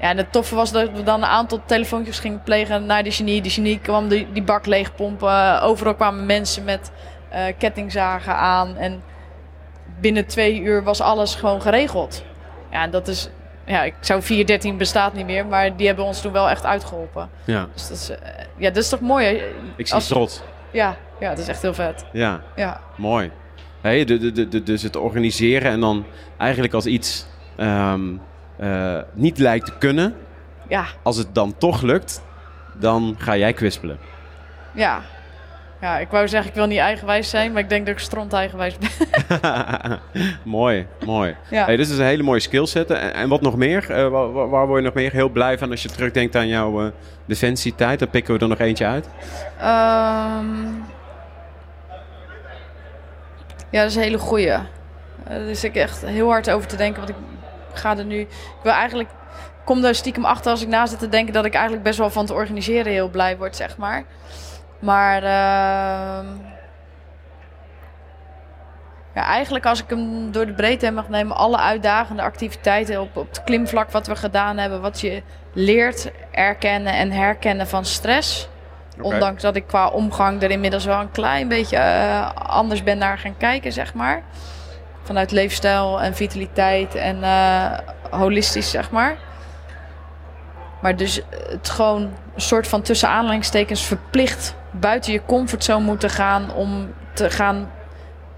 Ja, 0.00 0.08
en 0.08 0.16
het 0.16 0.32
toffe 0.32 0.54
was 0.54 0.72
dat 0.72 0.90
we 0.90 1.02
dan 1.02 1.22
een 1.22 1.28
aantal 1.28 1.60
telefoontjes 1.66 2.18
gingen 2.18 2.42
plegen 2.42 2.86
naar 2.86 3.02
de 3.02 3.10
genie. 3.10 3.42
De 3.42 3.50
genie 3.50 3.78
kwam 3.78 4.08
die, 4.08 4.32
die 4.32 4.42
bak 4.42 4.66
leegpompen. 4.66 5.62
Overal 5.62 5.94
kwamen 5.94 6.26
mensen 6.26 6.64
met 6.64 6.90
eh, 7.28 7.44
kettingzagen 7.58 8.36
aan. 8.36 8.76
En 8.76 9.02
binnen 10.00 10.26
twee 10.26 10.60
uur 10.60 10.82
was 10.82 11.00
alles 11.00 11.34
gewoon 11.34 11.62
geregeld. 11.62 12.24
Ja, 12.70 12.82
en 12.82 12.90
dat 12.90 13.08
is... 13.08 13.28
Ja, 13.70 13.82
ik 13.82 13.94
zou 14.00 14.22
413 14.22 14.76
bestaat 14.76 15.14
niet 15.14 15.26
meer, 15.26 15.46
maar 15.46 15.76
die 15.76 15.86
hebben 15.86 16.04
ons 16.04 16.20
toen 16.20 16.32
wel 16.32 16.48
echt 16.48 16.64
uitgeholpen. 16.64 17.30
Ja. 17.44 17.66
Dus 17.72 17.88
dat 17.88 17.96
is, 17.96 18.10
eh, 18.10 18.16
ja, 18.56 18.68
dat 18.68 18.76
is 18.82 18.88
toch 18.88 19.00
mooi? 19.00 19.26
hè? 19.26 19.32
Ik 19.76 19.86
zie 19.86 19.94
Als- 19.94 20.06
trots. 20.08 20.42
Ja, 20.72 20.96
ja, 21.20 21.28
dat 21.28 21.38
is 21.38 21.48
echt 21.48 21.62
heel 21.62 21.74
vet. 21.74 22.04
Ja, 22.12 22.40
Ja, 22.56 22.80
mooi. 22.96 23.30
Hey, 23.80 24.04
de, 24.04 24.18
de, 24.18 24.32
de, 24.32 24.48
de- 24.48 24.62
dus 24.62 24.82
het 24.82 24.96
organiseren 24.96 25.70
en 25.72 25.80
dan 25.80 26.04
eigenlijk 26.38 26.72
als 26.74 26.86
iets 26.86 27.26
ehm, 27.56 28.02
eh, 28.56 28.98
niet 29.12 29.38
lijkt 29.38 29.66
te 29.66 29.72
kunnen, 29.78 30.16
ja, 30.68 30.84
als 31.02 31.16
het 31.16 31.34
dan 31.34 31.54
toch 31.58 31.82
lukt, 31.82 32.22
dan 32.78 33.14
ga 33.18 33.36
jij 33.36 33.52
kwispelen. 33.52 33.98
ja. 34.74 35.00
Ja, 35.80 35.98
ik 35.98 36.08
wou 36.10 36.28
zeggen, 36.28 36.48
ik 36.50 36.56
wil 36.56 36.66
niet 36.66 36.78
eigenwijs 36.78 37.30
zijn, 37.30 37.52
maar 37.52 37.62
ik 37.62 37.68
denk 37.68 37.86
dat 37.86 37.94
ik 37.94 38.00
stront 38.00 38.32
eigenwijs 38.32 38.76
ben. 38.78 38.90
mooi, 40.44 40.86
mooi. 41.04 41.36
Ja. 41.50 41.64
Hey, 41.64 41.76
dit 41.76 41.88
is 41.90 41.98
een 41.98 42.04
hele 42.04 42.22
mooie 42.22 42.40
skillset. 42.40 42.90
En, 42.90 43.14
en 43.14 43.28
wat 43.28 43.40
nog 43.40 43.56
meer? 43.56 43.90
Eh, 43.90 44.08
waar, 44.08 44.48
waar- 44.48 44.66
word 44.66 44.78
je 44.80 44.84
nog 44.84 44.94
meer 44.94 45.12
heel 45.12 45.28
blij 45.28 45.58
van 45.58 45.70
als 45.70 45.82
je 45.82 45.88
terugdenkt 45.88 46.36
aan 46.36 46.46
jouw 46.48 46.84
eh, 46.84 46.90
defensietijd? 47.24 47.98
Dan 47.98 48.08
pikken 48.10 48.34
we 48.34 48.40
er 48.40 48.48
nog 48.48 48.58
eentje 48.58 48.86
uit. 48.86 49.08
Ehm, 49.58 50.64
ja, 53.70 53.80
dat 53.82 53.90
is 53.90 53.94
een 53.96 54.02
hele 54.02 54.18
goeie. 54.18 54.48
Eh, 54.50 54.60
Daar 55.28 55.54
zit 55.54 55.62
ik 55.62 55.76
echt 55.76 56.04
heel 56.06 56.28
hard 56.28 56.50
over 56.50 56.68
te 56.68 56.76
denken. 56.76 56.98
Want 57.06 57.10
ik 57.10 57.16
ga 57.72 57.96
er 57.98 58.04
nu... 58.04 58.20
Ik 58.20 58.28
wil 58.62 58.72
eigenlijk... 58.72 59.08
ik 59.08 59.64
kom 59.64 59.80
daar 59.80 59.94
stiekem 59.94 60.24
achter 60.24 60.50
als 60.50 60.62
ik 60.62 60.68
na 60.68 60.86
zit 60.86 60.98
te 60.98 61.08
denken... 61.08 61.32
dat 61.32 61.44
ik 61.44 61.52
eigenlijk 61.54 61.82
best 61.84 61.98
wel 61.98 62.10
van 62.10 62.22
het 62.22 62.32
organiseren 62.32 62.92
heel 62.92 63.08
blij 63.08 63.36
word, 63.36 63.56
zeg 63.56 63.76
maar. 63.76 64.04
Maar... 64.80 65.22
ehm, 65.22 66.26
ja, 69.14 69.24
eigenlijk 69.24 69.66
als 69.66 69.82
ik 69.82 69.90
hem 69.90 70.32
door 70.32 70.46
de 70.46 70.52
breedte 70.52 70.84
heen 70.84 70.94
mag 70.94 71.08
nemen... 71.08 71.36
alle 71.36 71.58
uitdagende 71.58 72.22
activiteiten 72.22 73.00
op, 73.00 73.16
op 73.16 73.28
het 73.28 73.44
klimvlak 73.44 73.90
wat 73.90 74.06
we 74.06 74.16
gedaan 74.16 74.58
hebben... 74.58 74.80
wat 74.80 75.00
je 75.00 75.22
leert 75.52 76.10
erkennen 76.30 76.92
en 76.92 77.10
herkennen 77.10 77.66
van 77.66 77.84
stress... 77.84 78.48
Ondanks 79.02 79.42
dat 79.42 79.56
ik 79.56 79.66
qua 79.66 79.88
omgang 79.88 80.42
er 80.42 80.50
inmiddels 80.50 80.84
wel 80.84 81.00
een 81.00 81.10
klein 81.10 81.48
beetje 81.48 81.76
eh, 81.76 82.34
anders 82.34 82.82
ben 82.82 82.98
naar 82.98 83.18
gaan 83.18 83.36
kijken, 83.36 83.72
zeg 83.72 83.94
maar. 83.94 84.22
Vanuit 85.02 85.30
leefstijl 85.30 86.00
en 86.00 86.14
vitaliteit 86.14 86.94
en 86.94 87.22
eh, 87.22 87.78
holistisch, 88.10 88.70
zeg 88.70 88.90
maar. 88.90 89.16
Maar 90.80 90.96
dus 90.96 91.20
het 91.48 91.68
gewoon 91.68 92.02
een 92.34 92.40
soort 92.40 92.68
van 92.68 92.82
tussen 92.82 93.08
aanhalingstekens 93.08 93.84
verplicht 93.84 94.54
buiten 94.70 95.12
je 95.12 95.22
comfortzone 95.26 95.84
moeten 95.84 96.10
gaan 96.10 96.54
om 96.54 96.92
te 97.12 97.30
gaan 97.30 97.70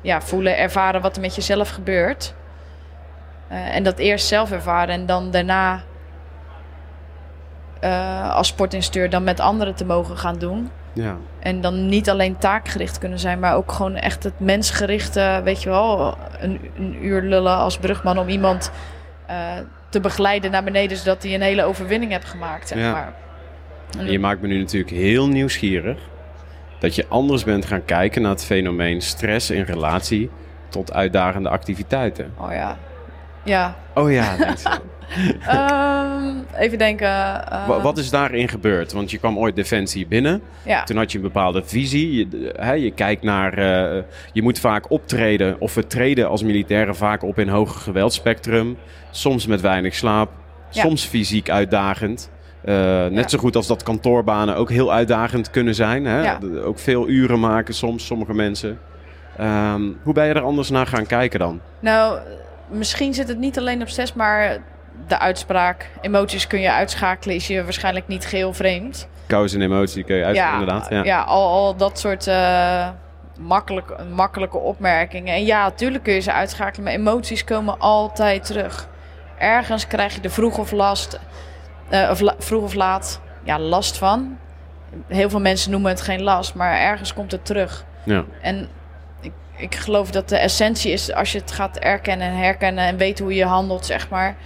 ja, 0.00 0.20
voelen, 0.20 0.58
ervaren 0.58 1.00
wat 1.00 1.16
er 1.16 1.22
met 1.22 1.34
jezelf 1.34 1.68
gebeurt. 1.68 2.34
Eh, 3.48 3.74
en 3.74 3.82
dat 3.82 3.98
eerst 3.98 4.26
zelf 4.26 4.52
ervaren 4.52 4.94
en 4.94 5.06
dan 5.06 5.30
daarna 5.30 5.82
eh, 7.80 8.34
als 8.34 8.48
sportinstructeur 8.48 9.10
dan 9.10 9.24
met 9.24 9.40
anderen 9.40 9.74
te 9.74 9.84
mogen 9.84 10.16
gaan 10.16 10.38
doen. 10.38 10.70
Ja. 10.92 11.16
En 11.38 11.60
dan 11.60 11.88
niet 11.88 12.10
alleen 12.10 12.38
taakgericht 12.38 12.98
kunnen 12.98 13.18
zijn, 13.18 13.38
maar 13.38 13.54
ook 13.54 13.72
gewoon 13.72 13.94
echt 13.94 14.22
het 14.22 14.40
mensgerichte, 14.40 15.40
weet 15.44 15.62
je 15.62 15.68
wel, 15.68 16.16
een, 16.38 16.70
een 16.76 17.04
uur 17.04 17.22
lullen 17.22 17.56
als 17.56 17.78
brugman 17.78 18.18
om 18.18 18.28
iemand 18.28 18.70
eh, 19.26 19.36
te 19.92 20.00
begeleiden 20.00 20.50
naar 20.50 20.64
beneden, 20.64 20.96
zodat 20.96 21.22
hij 21.22 21.34
een 21.34 21.40
hele 21.42 21.64
overwinning 21.64 22.12
hebt 22.12 22.24
gemaakt. 22.24 22.68
Zeg 22.68 22.78
Ja. 22.78 22.92
maar. 22.92 23.14
En 23.98 24.10
je 24.10 24.18
maakt 24.18 24.40
me 24.40 24.48
nu 24.48 24.58
natuurlijk 24.58 24.92
heel 24.92 25.28
nieuwsgierig 25.28 25.98
dat 26.78 26.94
je 26.94 27.06
anders 27.08 27.44
bent 27.44 27.64
gaan 27.66 27.84
kijken 27.84 28.22
naar 28.22 28.30
het 28.30 28.44
fenomeen 28.44 29.00
stress 29.02 29.50
in 29.50 29.62
relatie 29.62 30.30
tot 30.68 30.92
uitdagende 30.92 31.48
activiteiten. 31.48 32.32
Oh 32.38 32.52
ja. 32.52 32.78
Ja. 33.44 33.74
Oh 33.94 34.12
ja. 34.12 34.34
Ehm, 35.46 36.34
even 36.58 36.78
denken. 36.78 37.08
eh, 37.50 37.66
Wa- 37.68 37.80
Wat 37.80 37.98
is 37.98 38.10
daarin 38.10 38.48
gebeurd? 38.48 38.92
Want 38.92 39.10
je 39.10 39.18
kwam 39.18 39.38
ooit 39.38 39.56
Defensie 39.56 40.06
binnen. 40.06 40.42
Ja. 40.64 40.84
Toen 40.84 40.96
had 40.96 41.12
je 41.12 41.18
een 41.18 41.24
bepaalde 41.24 41.62
visie. 41.64 42.16
Je, 42.16 42.52
hè, 42.56 42.72
je 42.72 42.90
kijkt 42.90 43.22
naar. 43.22 43.52
eh, 43.58 44.02
je 44.32 44.42
moet 44.42 44.58
vaak 44.58 44.90
optreden. 44.90 45.56
Of 45.60 45.74
we 45.74 45.86
treden 45.86 46.28
als 46.28 46.42
militairen 46.42 46.96
vaak 46.96 47.22
op 47.22 47.38
in 47.38 47.48
hoger 47.48 47.80
geweldspectrum. 47.80 48.76
Soms 49.10 49.46
met 49.46 49.60
weinig 49.60 49.94
slaap. 49.94 50.30
Ja. 50.70 50.82
Soms 50.82 51.04
fysiek 51.04 51.50
uitdagend. 51.50 52.30
Eh, 52.64 52.74
net 53.06 53.12
Ja. 53.22 53.28
zo 53.28 53.38
goed 53.38 53.56
als 53.56 53.66
dat 53.66 53.82
kantoorbanen 53.82 54.56
ook 54.56 54.70
heel 54.70 54.92
uitdagend 54.92 55.50
kunnen 55.50 55.74
zijn. 55.74 56.04
Hè? 56.04 56.32
Ook 56.64 56.78
veel 56.78 57.08
uren 57.08 57.40
maken 57.40 57.74
soms, 57.74 58.06
sommige 58.06 58.34
mensen. 58.34 58.78
Ehm, 59.36 59.82
hoe 60.02 60.14
ben 60.14 60.26
je 60.26 60.34
er 60.34 60.40
anders 60.42 60.70
naar 60.70 60.86
gaan 60.86 61.06
kijken 61.06 61.38
dan? 61.38 61.60
Nou, 61.80 62.18
misschien 62.72 63.14
zit 63.14 63.28
het 63.28 63.38
niet 63.38 63.58
alleen 63.58 63.82
op 63.82 63.88
stress, 63.88 64.12
maar 64.12 64.58
de 65.06 65.18
uitspraak. 65.18 65.90
Emoties 66.00 66.46
kun 66.46 66.60
je 66.60 66.72
uitschakelen, 66.72 67.36
is 67.36 67.46
je 67.46 67.64
waarschijnlijk 67.64 68.08
niet 68.08 68.26
geheel 68.26 68.52
vreemd. 68.52 69.08
Kous 69.26 69.54
en 69.54 69.62
emotie 69.62 70.04
kun 70.04 70.16
je 70.16 70.24
uit, 70.24 70.36
inderdaad. 70.52 70.86
Ja. 70.90 71.04
ja 71.04 71.22
al, 71.22 71.48
al 71.48 71.76
dat 71.76 71.98
soort 71.98 72.26
makkelijk, 73.40 73.94
makkelijke 74.14 74.58
opmerkingen. 74.58 75.34
En 75.34 75.44
ja, 75.44 75.62
natuurlijk 75.62 76.04
kun 76.04 76.12
je 76.12 76.20
ze 76.20 76.32
uitschakelen, 76.32 76.84
maar 76.84 76.92
emoties 76.92 77.44
komen 77.44 77.78
altijd 77.78 78.44
terug. 78.46 78.88
Ergens 79.38 79.86
krijg 79.86 80.14
je 80.14 80.20
er 80.20 80.30
vroeg 80.30 80.58
of 80.58 80.70
last, 80.70 81.20
eh, 81.88 82.08
of 82.10 82.20
la- 82.20 82.34
vroeg 82.38 82.62
of 82.62 82.74
laat, 82.74 83.20
ja, 83.42 83.58
last 83.58 83.98
van. 83.98 84.38
Heel 85.08 85.30
veel 85.30 85.40
mensen 85.40 85.70
noemen 85.70 85.90
het 85.90 86.00
geen 86.00 86.22
last, 86.22 86.54
maar 86.54 86.78
ergens 86.80 87.14
komt 87.14 87.32
het 87.32 87.44
terug. 87.44 87.84
Ja. 88.04 88.24
En 88.40 88.68
ik, 89.62 89.74
geloof 89.74 90.10
dat 90.10 90.28
de 90.28 90.36
essentie 90.36 90.92
is 90.92 91.12
als 91.12 91.32
je 91.32 91.38
het 91.38 91.52
gaat 91.52 91.78
erkennen 91.78 92.26
en 92.26 92.36
herkennen 92.36 92.84
en 92.84 92.96
weet 92.96 93.18
hoe 93.18 93.34
je 93.34 93.44
handelt, 93.44 93.86
zeg 93.86 94.08
maar. 94.08 94.36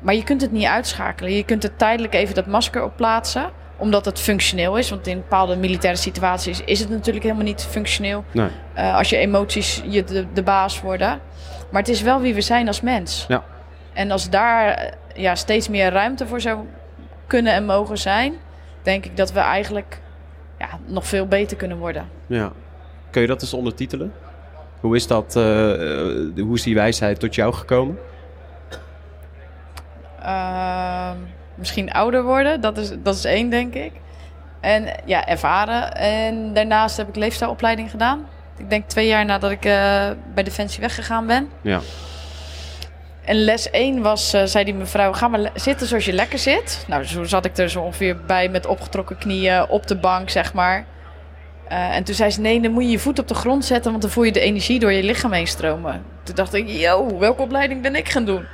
Maar 0.00 0.14
je 0.14 0.24
kunt 0.24 0.40
het 0.40 0.52
niet 0.52 0.66
uitschakelen. 0.66 1.32
Je 1.32 1.44
kunt 1.44 1.64
er 1.64 1.76
tijdelijk 1.76 2.14
even 2.14 2.34
dat 2.34 2.46
masker 2.46 2.84
op 2.84 2.96
plaatsen, 2.96 3.50
omdat 3.76 4.04
het 4.04 4.20
functioneel 4.20 4.76
is. 4.76 4.90
Want 4.90 5.06
in 5.06 5.16
bepaalde 5.16 5.56
militaire 5.56 5.98
situaties 5.98 6.60
is 6.64 6.80
het 6.80 6.88
natuurlijk 6.90 7.24
helemaal 7.24 7.44
niet 7.44 7.66
functioneel. 7.70 8.24
Nee. 8.30 8.48
eh, 8.74 8.96
als 8.96 9.10
je 9.10 9.16
emoties 9.16 9.82
je 9.86 10.04
de, 10.04 10.26
de 10.32 10.42
baas 10.42 10.80
worden. 10.80 11.20
Maar 11.70 11.80
het 11.80 11.90
is 11.90 12.02
wel 12.02 12.20
wie 12.20 12.34
we 12.34 12.40
zijn 12.40 12.66
als 12.66 12.80
mens. 12.80 13.24
Ja. 13.28 13.44
En 13.92 14.10
als 14.10 14.30
daar 14.30 14.74
eh, 14.74 14.92
ja, 15.14 15.34
steeds 15.34 15.68
meer 15.68 15.90
ruimte 15.90 16.26
voor 16.26 16.40
zou 16.40 16.58
kunnen 17.26 17.52
en 17.52 17.64
mogen 17.64 17.98
zijn, 17.98 18.34
denk 18.82 19.04
ik 19.04 19.16
dat 19.16 19.32
we 19.32 19.40
eigenlijk 19.40 20.00
ja, 20.58 20.68
nog 20.86 21.06
veel 21.06 21.26
beter 21.26 21.56
kunnen 21.56 21.78
worden. 21.78 22.08
Ja. 22.26 22.52
Kun 23.10 23.22
je 23.22 23.28
dat 23.28 23.42
eens 23.42 23.54
ondertitelen? 23.54 24.12
Hoe 24.80 24.96
is, 24.96 25.06
dat, 25.06 25.36
eh, 25.36 25.72
eh, 25.72 26.32
hoe 26.36 26.54
is 26.54 26.62
die 26.62 26.74
wijsheid 26.74 27.20
tot 27.20 27.34
jou 27.34 27.54
gekomen? 27.54 27.98
Ehm, 30.22 31.16
misschien 31.54 31.92
ouder 31.92 32.22
worden, 32.22 32.60
dat 32.60 32.78
is, 32.78 32.90
dat 33.02 33.14
is 33.14 33.24
één, 33.24 33.50
denk 33.50 33.74
ik. 33.74 33.92
En 34.60 34.86
ja, 35.04 35.26
ervaren. 35.26 35.94
En 35.94 36.54
daarnaast 36.54 36.96
heb 36.96 37.08
ik 37.08 37.16
leefstijlopleiding 37.16 37.90
gedaan. 37.90 38.26
Ik 38.56 38.70
denk 38.70 38.88
twee 38.88 39.06
jaar 39.06 39.24
nadat 39.24 39.50
ik 39.50 39.64
eh, 39.64 40.10
bij 40.34 40.42
Defensie 40.44 40.80
weggegaan 40.80 41.26
ben. 41.26 41.48
Ja. 41.60 41.80
En 43.24 43.36
les 43.36 43.70
1 43.70 44.02
was, 44.02 44.30
zei 44.30 44.64
die 44.64 44.74
mevrouw, 44.74 45.12
ga 45.12 45.28
maar 45.28 45.50
zitten 45.54 45.86
zoals 45.86 46.04
je 46.04 46.12
lekker 46.12 46.38
zit. 46.38 46.84
Nou, 46.88 47.04
zo 47.04 47.24
zat 47.24 47.44
ik 47.44 47.56
er 47.56 47.70
zo 47.70 47.80
ongeveer 47.80 48.16
bij 48.26 48.48
met 48.48 48.66
opgetrokken 48.66 49.18
knieën 49.18 49.68
op 49.68 49.86
de 49.86 49.96
bank, 49.96 50.30
zeg 50.30 50.52
maar. 50.52 50.84
Eh, 51.70 51.96
en 51.96 52.04
toen 52.04 52.14
zei 52.14 52.30
ze, 52.30 52.40
nee, 52.40 52.60
dan 52.60 52.72
moet 52.72 52.82
je 52.82 52.90
je 52.90 52.98
voet 52.98 53.18
op 53.18 53.28
de 53.28 53.34
grond 53.34 53.64
zetten, 53.64 53.90
want 53.90 54.02
dan 54.02 54.10
voel 54.12 54.24
je 54.24 54.32
de 54.32 54.40
energie 54.40 54.78
door 54.78 54.92
je 54.92 55.02
lichaam 55.02 55.32
heen 55.32 55.46
stromen. 55.46 56.02
Toen 56.22 56.34
dacht 56.34 56.54
ik, 56.54 56.68
yo, 56.68 57.18
welke 57.18 57.42
opleiding 57.42 57.82
ben 57.82 57.94
ik 57.96 58.08
gaan 58.08 58.24
doen? 58.24 58.44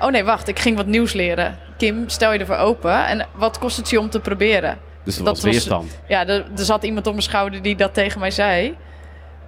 Oh 0.00 0.10
nee, 0.10 0.24
wacht, 0.24 0.48
ik 0.48 0.58
ging 0.58 0.76
wat 0.76 0.86
nieuws 0.86 1.12
leren. 1.12 1.58
Kim, 1.76 2.08
stel 2.08 2.32
je 2.32 2.38
ervoor 2.38 2.56
open. 2.56 3.06
En 3.06 3.26
wat 3.34 3.58
kost 3.58 3.76
het 3.76 3.90
je 3.90 4.00
om 4.00 4.10
te 4.10 4.20
proberen? 4.20 4.78
Dus 5.04 5.16
dat, 5.16 5.24
Dat 5.24 5.34
was 5.34 5.44
was- 5.44 5.52
weerstand. 5.52 5.98
Ja, 6.08 6.26
er, 6.26 6.44
er 6.56 6.64
zat 6.64 6.82
iemand 6.84 7.06
op 7.06 7.12
mijn 7.12 7.24
schouder 7.24 7.62
die 7.62 7.76
dat 7.76 7.94
tegen 7.94 8.20
mij 8.20 8.30
zei. 8.30 8.76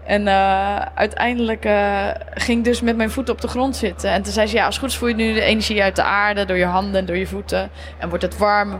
En 0.04 0.28
eh, 0.28 0.76
uiteindelijk 0.94 1.64
eh, 1.64 2.06
ging 2.34 2.58
ik 2.58 2.64
dus 2.64 2.80
met 2.80 2.96
mijn 2.96 3.10
voeten 3.10 3.34
op 3.34 3.40
de 3.40 3.48
grond 3.48 3.76
zitten. 3.76 4.10
En 4.10 4.22
toen 4.22 4.32
zei 4.32 4.46
ze, 4.46 4.56
ja, 4.56 4.66
als 4.66 4.78
goed 4.78 4.88
is 4.88 4.96
voel 4.96 5.08
je 5.08 5.14
nu 5.14 5.32
de 5.32 5.40
energie 5.40 5.82
uit 5.82 5.96
de 5.96 6.02
aarde... 6.02 6.44
door 6.44 6.56
je 6.56 6.64
handen 6.64 7.00
en 7.00 7.06
door 7.06 7.16
je 7.16 7.26
voeten. 7.26 7.70
En 7.98 8.08
wordt 8.08 8.24
het 8.24 8.38
warm. 8.38 8.78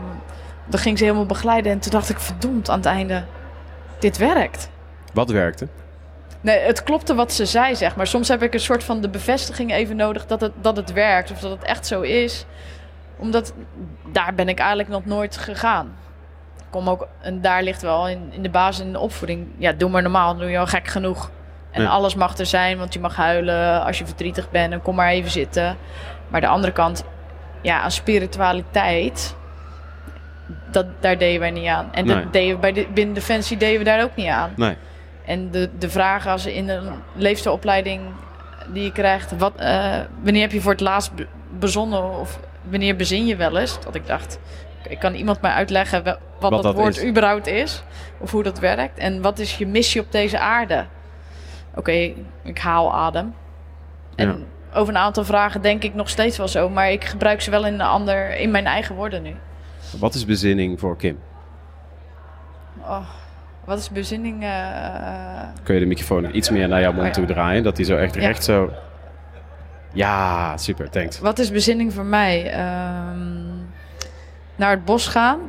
Dan 0.69 0.79
ging 0.79 0.97
ze 0.97 1.03
helemaal 1.03 1.25
begeleiden. 1.25 1.71
En 1.71 1.79
toen 1.79 1.91
dacht 1.91 2.09
ik, 2.09 2.19
verdomd, 2.19 2.69
aan 2.69 2.77
het 2.77 2.85
einde, 2.85 3.23
dit 3.99 4.17
werkt. 4.17 4.69
Wat 5.13 5.29
werkte? 5.29 5.67
Nee, 6.41 6.59
het 6.59 6.83
klopte 6.83 7.15
wat 7.15 7.33
ze 7.33 7.45
zei, 7.45 7.75
zeg 7.75 7.95
maar. 7.95 8.07
Soms 8.07 8.27
heb 8.27 8.43
ik 8.43 8.53
een 8.53 8.59
soort 8.59 8.83
van 8.83 9.01
de 9.01 9.09
bevestiging 9.09 9.71
even 9.71 9.95
nodig 9.95 10.25
dat 10.25 10.41
het, 10.41 10.51
dat 10.61 10.75
het 10.77 10.93
werkt. 10.93 11.31
Of 11.31 11.39
dat 11.39 11.51
het 11.51 11.63
echt 11.63 11.87
zo 11.87 12.01
is. 12.01 12.45
Omdat 13.17 13.53
daar 14.11 14.33
ben 14.33 14.49
ik 14.49 14.59
eigenlijk 14.59 14.89
nog 14.89 15.05
nooit 15.05 15.37
gegaan. 15.37 15.95
Kom 16.69 16.89
ook, 16.89 17.07
en 17.21 17.41
daar 17.41 17.63
ligt 17.63 17.81
wel 17.81 18.07
in, 18.07 18.29
in 18.31 18.43
de 18.43 18.49
basis 18.49 18.85
in 18.85 18.91
de 18.91 18.99
opvoeding. 18.99 19.47
Ja, 19.57 19.71
doe 19.71 19.89
maar 19.89 20.01
normaal, 20.01 20.35
doe 20.37 20.49
je 20.49 20.57
al 20.59 20.67
gek 20.67 20.87
genoeg. 20.87 21.29
En 21.71 21.81
Ja. 21.81 21.89
alles 21.89 22.15
mag 22.15 22.37
er 22.37 22.45
zijn, 22.45 22.77
want 22.77 22.93
je 22.93 22.99
mag 22.99 23.15
huilen 23.15 23.83
als 23.83 23.97
je 23.99 24.05
verdrietig 24.05 24.49
bent. 24.51 24.73
En 24.73 24.81
kom 24.81 24.95
maar 24.95 25.09
even 25.09 25.31
zitten. 25.31 25.77
Maar 26.27 26.41
de 26.41 26.47
andere 26.47 26.73
kant, 26.73 27.03
ja, 27.61 27.81
aan 27.81 27.91
spiritualiteit... 27.91 29.35
Dat, 30.71 30.85
daar 30.99 31.17
deden 31.17 31.39
wij 31.39 31.51
niet 31.51 31.67
aan. 31.67 31.89
En 31.93 32.05
Nee. 32.05 32.15
dat 32.23 32.33
deden 32.33 32.59
bij 32.59 32.71
de, 32.71 32.87
binnen 32.93 33.15
Defensie 33.15 33.57
deden 33.57 33.77
we 33.79 33.83
daar 33.85 34.03
ook 34.03 34.15
niet 34.15 34.27
aan. 34.27 34.53
Nee. 34.55 34.75
En 35.25 35.51
de, 35.51 35.69
de 35.77 35.89
vraag 35.89 36.27
als 36.27 36.45
in 36.45 36.69
een 36.69 36.89
leefstijlopleiding 37.15 38.01
die 38.73 38.83
je 38.83 38.91
krijgt, 38.91 39.37
wat, 39.37 39.53
eh, 39.55 39.95
wanneer 40.21 40.41
heb 40.41 40.51
je 40.51 40.61
voor 40.61 40.71
het 40.71 40.81
laatst 40.81 41.13
be- 41.15 41.27
bezonnen 41.59 42.19
of 42.19 42.39
wanneer 42.69 42.95
bezin 42.95 43.25
je 43.25 43.35
wel 43.35 43.57
eens? 43.57 43.79
Dat 43.83 43.95
ik 43.95 44.07
dacht, 44.07 44.39
ik 44.89 44.99
kan 44.99 45.13
iemand 45.13 45.41
mij 45.41 45.51
uitleggen 45.51 46.03
wat, 46.03 46.19
Wat 46.39 46.51
dat, 46.51 46.63
dat 46.63 46.75
woord 46.75 46.97
is. 46.97 47.05
überhaupt 47.05 47.47
is 47.47 47.83
of 48.19 48.31
hoe 48.31 48.43
dat 48.43 48.59
werkt 48.59 48.97
en 48.97 49.21
wat 49.21 49.39
is 49.39 49.57
je 49.57 49.67
missie 49.67 50.01
op 50.01 50.11
deze 50.11 50.39
aarde? 50.39 50.85
Oké, 51.75 52.11
ik 52.43 52.57
haal 52.59 52.93
adem. 52.93 53.33
En 54.15 54.27
Ja. 54.27 54.35
over 54.79 54.93
een 54.93 54.99
aantal 54.99 55.23
vragen 55.25 55.61
denk 55.61 55.83
ik 55.83 55.93
nog 55.93 56.09
steeds 56.09 56.37
wel 56.37 56.47
zo, 56.47 56.69
maar 56.69 56.91
ik 56.91 57.03
gebruik 57.05 57.41
ze 57.41 57.51
wel 57.51 57.65
in, 57.65 57.73
een 57.73 57.81
ander, 57.81 58.37
in 58.37 58.51
mijn 58.51 58.65
eigen 58.67 58.95
woorden 58.95 59.21
nu. 59.21 59.35
Wat 59.99 60.13
is 60.13 60.25
bezinning 60.25 60.79
voor 60.79 60.97
Kim? 60.97 61.19
Oh, 62.81 63.07
wat 63.65 63.77
is 63.77 63.89
bezinning? 63.89 64.43
eh, 64.43 64.49
Kun 65.63 65.73
je 65.73 65.79
de 65.79 65.85
microfoon 65.85 66.35
iets 66.35 66.49
meer 66.49 66.67
naar 66.67 66.79
jouw 66.81 66.91
mond 66.91 67.01
Oh, 67.01 67.07
ja. 67.07 67.13
toe 67.13 67.25
draaien? 67.25 67.63
Dat 67.63 67.77
hij 67.77 67.85
zo 67.85 67.97
echt 67.97 68.15
Ja. 68.15 68.21
recht 68.21 68.43
zo... 68.43 68.71
Ja, 69.93 70.57
super, 70.57 70.89
thanks. 70.89 71.19
Wat 71.19 71.39
is 71.39 71.51
bezinning 71.51 71.93
voor 71.93 72.05
mij? 72.05 72.51
Ehm, 72.51 73.47
naar 74.55 74.69
het 74.71 74.85
bos 74.85 75.07
gaan. 75.07 75.39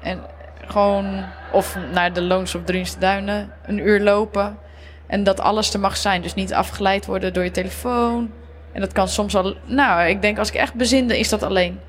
En 0.00 0.20
gewoon, 0.66 1.24
of 1.52 1.76
naar 1.92 2.12
de 2.12 2.22
Loons 2.22 2.54
of 2.54 2.64
Drienste 2.64 2.98
Duinen, 2.98 3.52
een 3.66 3.78
uur 3.78 4.00
lopen. 4.00 4.58
En 5.06 5.24
dat 5.24 5.40
alles 5.40 5.74
er 5.74 5.80
mag 5.80 5.96
zijn. 5.96 6.22
Dus 6.22 6.34
niet 6.34 6.54
afgeleid 6.54 7.06
worden 7.06 7.32
door 7.32 7.44
je 7.44 7.50
telefoon. 7.50 8.30
En 8.72 8.80
dat 8.80 8.92
kan 8.92 9.08
soms 9.08 9.34
al. 9.34 9.54
Nou, 9.64 10.08
ik 10.08 10.22
denk 10.22 10.38
als 10.38 10.48
ik 10.48 10.54
echt 10.54 10.74
bezinde, 10.74 11.18
is 11.18 11.28
dat 11.28 11.42
alleen. 11.42 11.80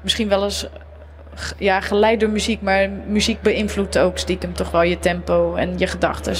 Misschien 0.00 0.28
wel 0.28 0.44
eens. 0.44 0.66
Ja, 1.58 1.80
geleid 1.80 2.20
door 2.20 2.30
muziek, 2.30 2.60
maar 2.60 2.90
muziek 3.06 3.40
beïnvloedt 3.40 3.98
ook 3.98 4.18
stiekem 4.18 4.52
toch 4.52 4.70
wel 4.70 4.82
je 4.82 4.98
tempo 4.98 5.54
en 5.54 5.78
je 5.78 5.86
gedachten. 5.86 6.34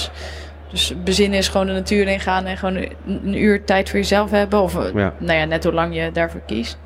Dus 0.69 0.93
bezinnen 1.03 1.37
is 1.37 1.47
gewoon 1.47 1.67
de 1.67 1.73
natuur 1.73 2.07
ingaan 2.07 2.45
en 2.45 2.57
gewoon 2.57 2.75
een, 3.05 3.37
uur 3.37 3.63
tijd 3.63 3.89
voor 3.89 3.99
jezelf 3.99 4.31
hebben. 4.31 4.61
Of 4.61 4.75
eh, 4.75 4.93
Ja. 4.93 5.13
nou 5.17 5.39
ja, 5.39 5.45
net 5.45 5.63
hoe 5.63 5.73
lang 5.73 5.95
je 5.95 6.11
daarvoor 6.11 6.41
kiest. 6.45 6.77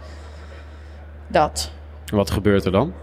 Dat. 1.28 1.72
Wat 2.06 2.32
gebeurt 2.32 2.66
er 2.66 2.72
dan? 2.72 2.94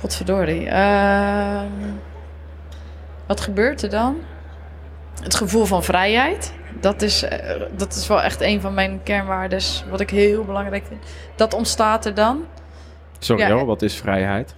Potverdorie. 0.00 0.68
Ehm 0.68 1.96
wat 3.28 3.40
gebeurt 3.40 3.82
er 3.82 3.90
dan? 3.90 4.16
Het 5.22 5.34
gevoel 5.34 5.64
van 5.64 5.84
vrijheid. 5.84 6.54
Dat 6.80 7.02
is, 7.02 7.22
eh, 7.22 7.60
dat 7.76 7.94
is 7.94 8.06
wel 8.06 8.22
echt 8.22 8.40
een 8.40 8.60
van 8.60 8.74
mijn 8.74 9.00
kernwaardes. 9.02 9.84
Wat 9.90 10.00
ik 10.00 10.10
heel 10.10 10.44
belangrijk 10.44 10.84
vind. 10.88 11.04
Dat 11.36 11.54
ontstaat 11.54 12.06
er 12.06 12.14
dan. 12.14 12.44
Sorry 13.18 13.42
Ja. 13.42 13.50
hoor, 13.50 13.66
wat 13.66 13.82
is 13.82 13.96
vrijheid? 13.96 14.54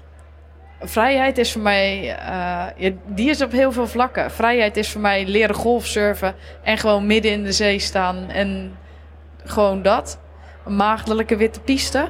vrijheid 0.83 1.39
is 1.39 1.53
voor 1.53 1.63
mij, 1.63 1.99
eh, 1.99 2.67
ja, 2.77 2.91
die 3.07 3.31
is 3.31 3.43
op 3.43 3.53
heel 3.53 3.73
veel 3.73 3.87
vlakken. 3.87 4.31
Vrijheid 4.31 4.77
is 4.77 4.91
voor 4.91 5.01
mij 5.01 5.27
leren 5.27 5.55
golfsurfen 5.55 6.35
en 6.63 6.79
gewoon 6.79 7.07
midden 7.07 7.33
in 7.33 7.43
de 7.45 7.53
zee 7.53 7.79
staan 7.79 8.29
en 8.29 8.77
gewoon 9.45 9.83
dat. 9.83 10.21
Een 10.65 10.77
maagdelijke 10.77 11.37
witte 11.37 11.61
piste 11.61 12.09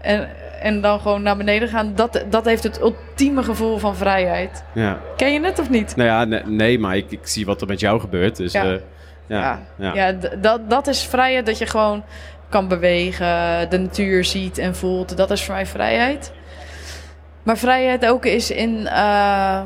en, 0.00 0.28
en 0.60 0.80
dan 0.80 1.00
gewoon 1.00 1.22
naar 1.22 1.36
beneden 1.36 1.68
gaan. 1.68 1.94
Dat, 1.94 2.24
dat 2.30 2.44
heeft 2.44 2.62
het 2.62 2.80
ultieme 2.80 3.42
gevoel 3.42 3.78
van 3.78 3.96
vrijheid. 3.96 4.64
Ja. 4.74 5.00
Ken 5.16 5.32
je 5.32 5.40
het 5.40 5.58
of 5.58 5.70
niet? 5.70 5.96
Nou 5.96 6.08
ja, 6.08 6.24
nee, 6.24 6.42
nee, 6.44 6.78
maar 6.78 6.96
ik, 6.96 7.10
ik 7.10 7.26
zie 7.26 7.46
wat 7.46 7.60
er 7.60 7.66
met 7.66 7.80
jou 7.80 8.00
gebeurt. 8.00 8.36
Dus 8.36 8.52
Ja. 8.52 8.64
ja, 8.64 8.78
ja, 9.26 9.60
Ja, 9.76 10.12
dat, 10.40 10.70
dat 10.70 10.86
is 10.86 11.02
vrijheid 11.02 11.46
dat 11.46 11.58
je 11.58 11.66
gewoon 11.66 12.04
kan 12.48 12.68
bewegen, 12.68 13.70
de 13.70 13.78
natuur 13.78 14.24
ziet 14.24 14.58
en 14.58 14.76
voelt. 14.76 15.16
Dat 15.16 15.30
is 15.30 15.44
voor 15.44 15.54
mij 15.54 15.66
vrijheid. 15.66 16.32
Maar 17.42 17.58
vrijheid 17.58 18.06
ook 18.06 18.24
is 18.24 18.50
in, 18.50 18.86
eh, 18.86 19.58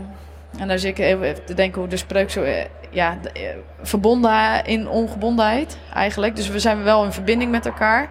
en 0.59 0.69
daar 0.69 0.79
zit 0.79 0.99
ik 0.99 1.05
even 1.05 1.45
te 1.45 1.55
denken 1.55 1.81
hoe 1.81 1.91
de 1.91 1.97
spreuk 1.97 2.31
zo, 2.31 2.43
eh, 2.43 2.65
ja, 2.91 3.19
eh, 3.33 3.43
verbonden 3.83 4.65
in 4.65 4.89
ongebondenheid 4.89 5.79
eigenlijk. 5.95 6.37
Dus 6.37 6.49
we 6.49 6.59
zijn 6.59 6.83
wel 6.83 7.05
in 7.05 7.13
verbinding 7.13 7.51
met 7.51 7.67
elkaar. 7.67 8.09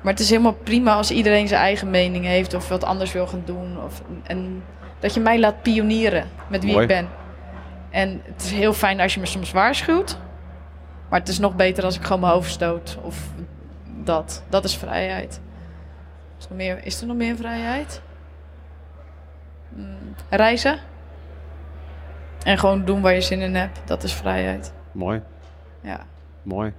Maar 0.00 0.12
het 0.12 0.22
is 0.22 0.30
helemaal 0.30 0.56
prima 0.62 0.94
als 0.94 1.10
iedereen 1.10 1.48
zijn 1.48 1.60
eigen 1.60 1.90
mening 1.90 2.24
heeft 2.24 2.54
of 2.54 2.68
wat 2.68 2.84
anders 2.84 3.12
wil 3.12 3.26
gaan 3.26 3.42
doen. 3.44 3.84
Of, 3.84 4.02
en 4.26 4.64
dat 4.98 5.14
je 5.14 5.20
mij 5.20 5.38
laat 5.38 5.62
pionieren 5.62 6.28
met 6.48 6.62
wie 6.62 6.72
Mooi. 6.72 6.82
ik 6.82 6.88
ben. 6.88 7.08
En 7.90 8.22
het 8.24 8.42
is 8.42 8.50
heel 8.50 8.72
fijn 8.72 9.00
als 9.00 9.14
je 9.14 9.20
me 9.20 9.26
soms 9.26 9.52
waarschuwt. 9.52 10.18
Maar 11.10 11.18
het 11.20 11.28
is 11.28 11.38
nog 11.38 11.56
beter 11.56 11.84
als 11.84 11.96
ik 11.96 12.02
gewoon 12.04 12.20
mijn 12.20 12.32
hoofd 12.32 12.50
stoot. 12.50 12.98
Of 13.02 13.30
dat. 14.04 14.42
Dat 14.48 14.64
is 14.64 14.76
vrijheid. 14.76 15.40
Is, 16.38 16.44
er 16.44 16.50
nog 16.50 16.58
meer, 16.58 16.84
is 16.84 17.00
er 17.00 17.06
nog 17.06 17.16
meer 17.16 17.36
vrijheid? 17.36 18.02
Mm, 19.68 20.14
reizen. 20.30 20.78
En 22.44 22.58
gewoon 22.58 22.84
doen 22.84 23.00
waar 23.00 23.14
je 23.14 23.20
zin 23.20 23.40
in 23.40 23.54
hebt. 23.54 23.80
Dat 23.84 24.02
is 24.02 24.12
vrijheid. 24.12 24.72
Mooi, 24.92 25.22
Ja. 25.80 26.00
mooi. 26.42 26.72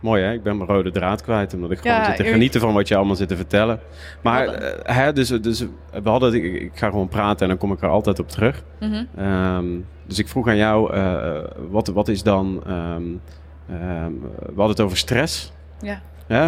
Mooi 0.00 0.22
hè, 0.22 0.32
ik 0.32 0.42
ben 0.42 0.56
mijn 0.56 0.68
rode 0.68 0.90
draad 0.90 1.22
kwijt 1.22 1.54
omdat 1.54 1.70
ik 1.70 1.78
gewoon 1.78 1.96
Ja, 1.96 2.04
zit 2.04 2.16
te 2.16 2.24
genieten 2.24 2.60
van 2.60 2.74
wat 2.74 2.88
je 2.88 2.96
allemaal 2.96 3.16
zit 3.16 3.28
te 3.28 3.36
vertellen. 3.36 3.80
Maar 4.22 4.46
eh, 4.46 4.96
hè, 4.96 5.12
dus, 5.12 5.28
dus 5.28 5.64
we 6.02 6.08
hadden, 6.08 6.34
ik, 6.34 6.44
ik 6.62 6.70
ga 6.74 6.88
gewoon 6.90 7.08
praten 7.08 7.40
en 7.42 7.48
dan 7.48 7.58
kom 7.58 7.72
ik 7.72 7.82
er 7.82 7.88
altijd 7.88 8.18
op 8.18 8.28
terug. 8.28 8.62
Mhm. 8.80 9.04
Ehm, 9.16 9.66
dus 10.06 10.18
ik 10.18 10.28
vroeg 10.28 10.48
aan 10.48 10.56
jou, 10.56 10.92
eh, 10.94 11.38
wat, 11.70 11.86
wat 11.88 12.08
is 12.08 12.22
dan, 12.22 12.62
ehm, 12.66 13.02
ehm, 13.70 14.12
we 14.38 14.54
hadden 14.56 14.68
het 14.68 14.80
over 14.80 14.96
stress. 14.96 15.52
Ja. 15.80 16.00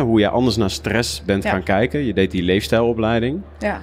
Hoe 0.05 0.21
je 0.21 0.29
anders 0.29 0.57
naar 0.57 0.71
stress 0.71 1.23
bent 1.25 1.43
Ja. 1.43 1.51
gaan 1.51 1.63
kijken. 1.63 2.05
Je 2.05 2.13
deed 2.13 2.31
die 2.31 2.43
leefstijlopleiding. 2.43 3.41
Ja. 3.59 3.81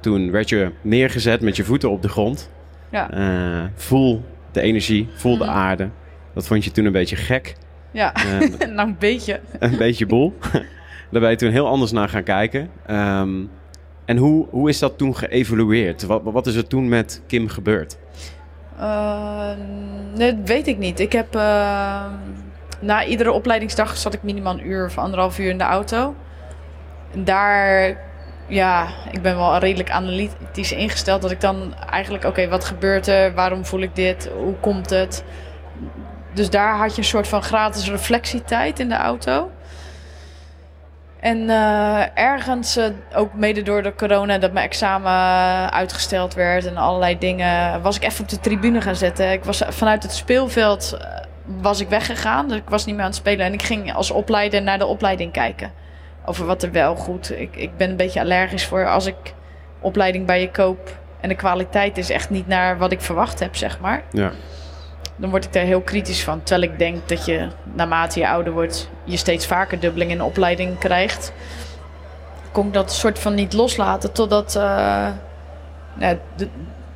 Toen 0.00 0.30
werd 0.30 0.48
je 0.48 0.70
neergezet 0.80 1.40
met 1.40 1.56
je 1.56 1.64
voeten 1.64 1.90
op 1.90 2.02
de 2.02 2.08
grond. 2.08 2.50
Ja. 2.90 3.10
Eh, 3.10 3.64
voel 3.74 4.22
de 4.52 4.60
energie, 4.60 5.08
voel 5.14 5.38
de 5.38 5.44
Mhm. 5.44 5.52
aarde. 5.52 5.88
Dat 6.34 6.46
vond 6.46 6.64
je 6.64 6.70
toen 6.70 6.84
een 6.84 6.92
beetje 6.92 7.16
gek. 7.16 7.54
Ja. 7.92 8.12
Nou, 8.74 8.88
een 8.88 8.96
beetje. 8.98 9.40
een 9.58 9.76
beetje 9.76 10.06
boel. 10.06 10.34
Daar 11.10 11.20
ben 11.20 11.30
je 11.30 11.36
toen 11.36 11.50
heel 11.50 11.66
anders 11.66 11.92
naar 11.92 12.08
gaan 12.08 12.22
kijken. 12.22 12.70
Ehm, 12.86 13.44
en 14.04 14.16
hoe, 14.16 14.46
hoe 14.50 14.68
is 14.68 14.78
dat 14.78 14.98
toen 14.98 15.16
geëvolueerd? 15.16 16.02
Wat, 16.02 16.22
wat 16.24 16.46
is 16.46 16.54
er 16.54 16.66
toen 16.66 16.88
met 16.88 17.22
Kim 17.26 17.48
gebeurd? 17.48 17.96
Eh, 18.78 19.50
nee, 20.14 20.36
dat 20.36 20.48
weet 20.48 20.66
ik 20.66 20.78
niet. 20.78 21.00
Ik 21.00 21.12
heb 21.12 21.34
eh, 21.34 22.04
na 22.80 23.04
iedere 23.04 23.32
opleidingsdag 23.32 23.96
zat 23.96 24.14
ik 24.14 24.22
minimaal 24.22 24.52
een 24.52 24.66
uur 24.66 24.84
of 24.86 24.98
anderhalf 24.98 25.38
uur 25.38 25.50
in 25.50 25.58
de 25.58 25.64
auto. 25.64 26.14
En 27.12 27.24
daar, 27.24 27.96
ja, 28.46 28.88
ik 29.10 29.22
ben 29.22 29.36
wel 29.36 29.58
redelijk 29.58 29.90
analytisch 29.90 30.72
ingesteld. 30.72 31.22
Dat 31.22 31.30
ik 31.30 31.40
dan 31.40 31.74
eigenlijk, 31.90 32.24
oké, 32.24 32.48
wat 32.48 32.64
gebeurt 32.64 33.06
er? 33.06 33.34
Waarom 33.34 33.64
voel 33.64 33.80
ik 33.80 33.94
dit? 33.94 34.30
Hoe 34.36 34.54
komt 34.60 34.90
het? 34.90 35.24
Dus 36.34 36.50
daar 36.50 36.76
had 36.76 36.90
je 36.90 36.98
een 36.98 37.08
soort 37.08 37.28
van 37.28 37.42
gratis 37.42 37.90
reflectietijd 37.90 38.78
in 38.78 38.88
de 38.88 38.94
auto. 38.94 39.50
En 41.20 41.50
eh, 41.50 42.18
ergens, 42.18 42.76
eh, 42.76 42.86
ook 43.14 43.34
mede 43.34 43.62
door 43.62 43.82
de 43.82 43.94
corona, 43.94 44.38
dat 44.38 44.52
mijn 44.52 44.66
examen 44.66 45.12
uitgesteld 45.72 46.34
werd 46.34 46.66
en 46.66 46.76
allerlei 46.76 47.18
dingen, 47.18 47.82
was 47.82 47.96
ik 47.96 48.04
even 48.04 48.22
op 48.22 48.28
de 48.28 48.40
tribune 48.40 48.80
gaan 48.80 48.96
zitten. 48.96 49.32
Ik 49.32 49.44
was 49.44 49.62
vanuit 49.68 50.02
het 50.02 50.12
speelveld 50.12 50.98
eh, 51.00 51.08
was 51.60 51.80
ik 51.80 51.88
weggegaan, 51.88 52.48
dus 52.48 52.56
ik 52.56 52.68
was 52.68 52.84
niet 52.84 52.94
meer 52.94 53.04
aan 53.04 53.10
het 53.10 53.18
spelen. 53.18 53.46
En 53.46 53.52
ik 53.52 53.62
ging 53.62 53.94
als 53.94 54.10
opleider 54.10 54.62
naar 54.62 54.78
de 54.78 54.86
opleiding 54.86 55.32
kijken. 55.32 55.72
Over 56.24 56.46
wat 56.46 56.62
er 56.62 56.72
wel 56.72 56.94
goed. 56.94 57.30
Ik, 57.30 57.56
ik 57.56 57.76
ben 57.76 57.90
een 57.90 57.96
beetje 57.96 58.20
allergisch 58.20 58.66
voor 58.66 58.88
als 58.88 59.06
ik 59.06 59.34
opleiding 59.80 60.26
bij 60.26 60.40
je 60.40 60.50
koop 60.50 60.96
en 61.20 61.28
de 61.28 61.34
kwaliteit 61.34 61.98
is 61.98 62.10
echt 62.10 62.30
niet 62.30 62.46
naar 62.46 62.78
wat 62.78 62.92
ik 62.92 63.00
verwacht 63.00 63.40
heb, 63.40 63.56
zeg 63.56 63.80
maar 63.80 64.02
Ja, 64.10 64.32
dan 65.22 65.30
word 65.30 65.44
ik 65.44 65.52
daar 65.52 65.64
heel 65.64 65.80
kritisch 65.80 66.24
van. 66.24 66.42
Terwijl 66.42 66.70
ik 66.72 66.78
denk 66.78 67.08
dat 67.08 67.24
je 67.24 67.48
naarmate 67.74 68.18
je 68.20 68.28
ouder 68.28 68.52
wordt, 68.52 68.88
je 69.04 69.16
steeds 69.16 69.46
vaker 69.46 69.80
dubbeling 69.80 70.10
in 70.10 70.22
opleiding 70.22 70.78
krijgt. 70.78 71.32
Kon 72.52 72.66
ik 72.66 72.72
dat 72.72 72.92
soort 72.92 73.18
van 73.18 73.34
niet 73.34 73.52
loslaten 73.52 74.12
totdat 74.12 74.56
eh, 74.56 75.08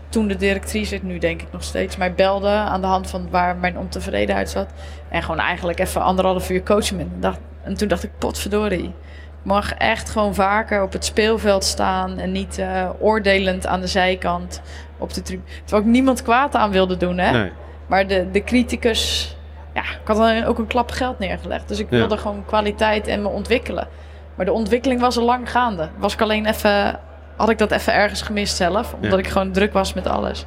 toen 0.09 0.29
de 0.29 0.37
directrice, 0.37 0.99
nu 1.03 1.19
denk 1.19 1.43
ik 1.43 1.49
nog 1.53 1.63
steeds, 1.63 1.97
mij 1.97 2.15
belde 2.15 2.49
aan 2.49 2.81
de 2.81 2.87
hand 2.87 3.11
van 3.11 3.29
waar 3.31 3.57
mijn 3.57 3.79
ontevredenheid 3.79 4.51
zat. 4.51 4.67
En 5.09 5.23
gewoon 5.23 5.41
eigenlijk 5.41 5.79
even 5.79 6.03
anderhalf 6.03 6.51
uur 6.51 6.63
coachen 6.63 6.97
me. 6.97 7.05
Dacht- 7.19 7.39
En 7.63 7.75
toen 7.77 7.89
dacht 7.89 8.03
ik, 8.05 8.11
potverdorie. 8.19 8.85
Ik 8.85 9.53
mag 9.53 9.73
echt 9.73 10.11
gewoon 10.11 10.35
vaker 10.35 10.83
op 10.83 10.93
het 10.93 11.05
speelveld 11.05 11.65
staan 11.65 12.19
en 12.19 12.33
niet 12.33 12.59
eh, 12.59 12.89
oordelend 12.99 13.67
aan 13.67 13.81
de 13.81 13.87
zijkant 13.87 14.61
op 14.99 15.15
de 15.15 15.23
tribune. 15.23 15.49
Terwijl 15.65 15.83
ik 15.83 15.89
niemand 15.93 16.23
kwaad 16.23 16.55
aan 16.55 16.71
wilde 16.71 16.97
doen, 16.97 17.19
hè? 17.19 17.31
nee. 17.31 17.53
Maar 17.87 18.07
de, 18.07 18.31
de 18.31 18.45
criticus, 18.45 19.37
ja, 19.75 19.81
ik 19.83 20.01
had 20.07 20.17
dan 20.17 20.45
ook 20.45 20.59
een 20.59 20.67
klap 20.67 20.91
geld 20.91 21.19
neergelegd. 21.19 21.69
Dus 21.69 21.79
ik 21.79 21.87
Ja. 21.91 21.97
wilde 21.97 22.17
gewoon 22.17 22.45
kwaliteit 22.47 23.07
en 23.07 23.23
me 23.23 23.29
ontwikkelen. 23.29 23.89
Maar 24.35 24.47
de 24.47 24.53
ontwikkeling 24.53 25.01
was 25.01 25.17
al 25.19 25.25
lang 25.25 25.51
gaande. 25.51 25.89
Was 25.97 26.13
ik 26.15 26.21
alleen 26.21 26.47
even, 26.47 27.01
had 27.37 27.49
ik 27.51 27.59
dat 27.59 27.71
even 27.71 27.93
ergens 27.95 28.23
gemist 28.23 28.57
zelf, 28.57 28.93
omdat 28.95 29.11
Ja. 29.13 29.19
ik 29.19 29.27
gewoon 29.29 29.53
druk 29.53 29.73
was 29.73 29.95
met 29.95 30.07
alles. 30.07 30.47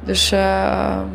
Dus 0.00 0.32
ehm, 0.32 1.06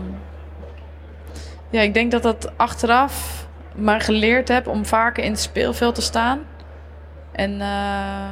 ja, 1.69 1.81
ik 1.81 1.93
denk 1.93 2.12
dat 2.12 2.23
dat 2.23 2.51
achteraf 2.57 3.45
maar 3.75 4.01
geleerd 4.01 4.47
heb 4.47 4.67
om 4.67 4.86
vaker 4.86 5.23
in 5.23 5.31
het 5.31 5.39
speelveld 5.39 5.95
te 5.95 6.01
staan. 6.01 6.39
En 7.31 7.62
eh, 7.62 8.29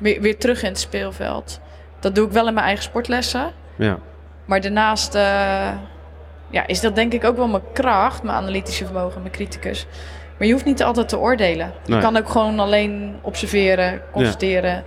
weer, 0.00 0.20
weer 0.20 0.38
terug 0.38 0.62
in 0.62 0.68
het 0.68 0.78
speelveld. 0.78 1.60
Dat 2.00 2.14
doe 2.14 2.26
ik 2.26 2.32
wel 2.32 2.46
in 2.48 2.54
mijn 2.54 2.66
eigen 2.66 2.84
sportlessen. 2.84 3.52
Ja, 3.76 3.98
Maar 4.44 4.60
daarnaast 4.60 5.14
eh, 5.14 5.68
ja, 6.56 6.66
is 6.66 6.80
dat 6.80 6.94
denk 6.94 7.12
ik 7.12 7.24
ook 7.24 7.36
wel 7.36 7.48
mijn 7.48 7.62
kracht, 7.72 8.22
mijn 8.22 8.36
analytische 8.36 8.84
vermogen, 8.84 9.20
mijn 9.20 9.32
criticus. 9.34 9.86
Maar 10.38 10.46
je 10.46 10.52
hoeft 10.52 10.64
niet 10.64 10.82
altijd 10.82 11.08
te 11.08 11.18
oordelen. 11.18 11.72
Je 11.84 11.92
Nee. 11.92 12.00
kan 12.00 12.16
ook 12.16 12.28
gewoon 12.28 12.58
alleen 12.60 13.14
observeren, 13.22 14.00
constateren 14.12 14.84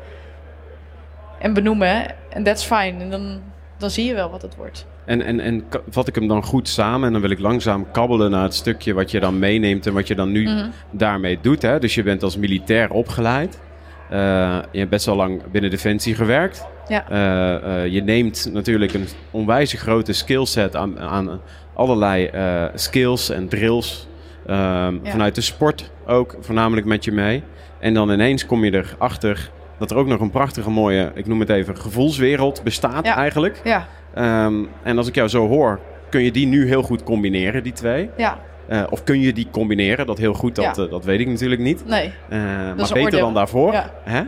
en 1.40 1.54
benoemen. 1.54 2.06
En 2.30 2.44
that's 2.44 2.64
fine. 2.66 3.00
En 3.04 3.10
dan, 3.10 3.42
dan 3.78 3.90
zie 3.90 4.06
je 4.06 4.14
wel 4.14 4.30
wat 4.30 4.42
het 4.42 4.56
wordt. 4.56 4.86
en, 5.06 5.22
en, 5.22 5.40
en 5.40 5.64
vat 5.90 6.08
ik 6.08 6.16
hem 6.16 6.28
dan 6.28 6.44
goed 6.44 6.68
samen 6.68 7.08
en 7.08 7.12
dan 7.14 7.22
wil 7.22 7.30
ik 7.32 7.40
langzaam 7.40 7.92
kabbelen 7.92 8.32
naar 8.32 8.44
het 8.44 8.54
stukje 8.54 8.94
wat 8.94 9.12
je 9.12 9.20
dan 9.20 9.40
meeneemt 9.40 9.88
en 9.88 9.94
wat 9.94 10.08
je 10.08 10.16
dan 10.16 10.32
nu 10.32 10.44
Mhm. 10.44 10.70
daarmee 10.92 11.40
doet. 11.42 11.62
Hè? 11.62 11.80
Dus 11.80 11.96
je 11.96 12.04
bent 12.04 12.24
als 12.24 12.38
militair 12.38 12.90
opgeleid. 12.92 13.60
Eh, 14.10 14.60
je 14.72 14.78
hebt 14.80 14.89
best 14.89 15.06
wel 15.06 15.15
lang 15.15 15.41
binnen 15.52 15.72
Defensie 15.72 16.15
gewerkt. 16.15 16.67
Ja. 16.88 17.10
Eh, 17.10 17.84
eh, 17.84 17.91
je 17.93 18.02
neemt 18.04 18.50
natuurlijk 18.54 18.93
een 18.93 19.08
onwijs 19.32 19.74
grote 19.74 20.13
skillset 20.13 20.76
aan, 20.76 21.00
aan 21.00 21.41
allerlei 21.74 22.30
skills 22.76 23.30
en 23.30 23.48
drills. 23.48 24.08
ehm, 24.48 24.58
Ja. 25.04 25.12
Vanuit 25.12 25.36
de 25.36 25.41
sport 25.41 25.91
ook 26.08 26.36
voornamelijk 26.39 26.88
met 26.88 27.04
je 27.06 27.12
mee. 27.12 27.43
En 27.80 27.93
dan 27.93 28.12
ineens 28.12 28.45
kom 28.45 28.63
je 28.65 28.72
erachter 28.98 29.50
dat 29.78 29.91
er 29.91 29.98
ook 29.98 30.08
nog 30.08 30.19
een 30.19 30.30
prachtige 30.30 30.69
mooie, 30.69 31.12
ik 31.15 31.28
noem 31.28 31.39
het 31.39 31.50
even, 31.50 31.78
gevoelswereld 31.78 32.63
bestaat 32.63 33.06
Ja. 33.06 33.15
eigenlijk. 33.15 33.62
Ja, 33.63 33.88
Ehm, 34.13 34.54
en 34.84 34.98
als 34.98 35.08
ik 35.08 35.15
jou 35.15 35.28
zo 35.28 35.48
hoor, 35.48 35.80
kun 36.10 36.24
je 36.24 36.32
die 36.32 36.48
nu 36.48 36.67
heel 36.67 36.82
goed 36.82 37.04
combineren, 37.04 37.63
die 37.63 37.74
twee? 37.74 38.10
ja, 38.17 38.39
Eh, 38.70 38.84
of 38.90 39.04
kun 39.04 39.20
je 39.22 39.34
die 39.34 39.48
combineren? 39.52 40.06
Dat 40.06 40.18
heel 40.18 40.34
goed, 40.34 40.56
dat, 40.56 40.76
Ja. 40.76 40.84
eh, 40.84 40.90
dat 40.90 41.06
weet 41.06 41.20
ik 41.20 41.28
natuurlijk 41.28 41.62
niet. 41.62 41.86
nee. 41.86 42.12
Eh, 42.30 42.40
maar 42.40 42.76
beter 42.76 42.98
oordeel. 43.02 43.20
dan 43.20 43.34
daarvoor. 43.34 43.72
Ja. 43.74 43.90
Hè? 44.04 44.22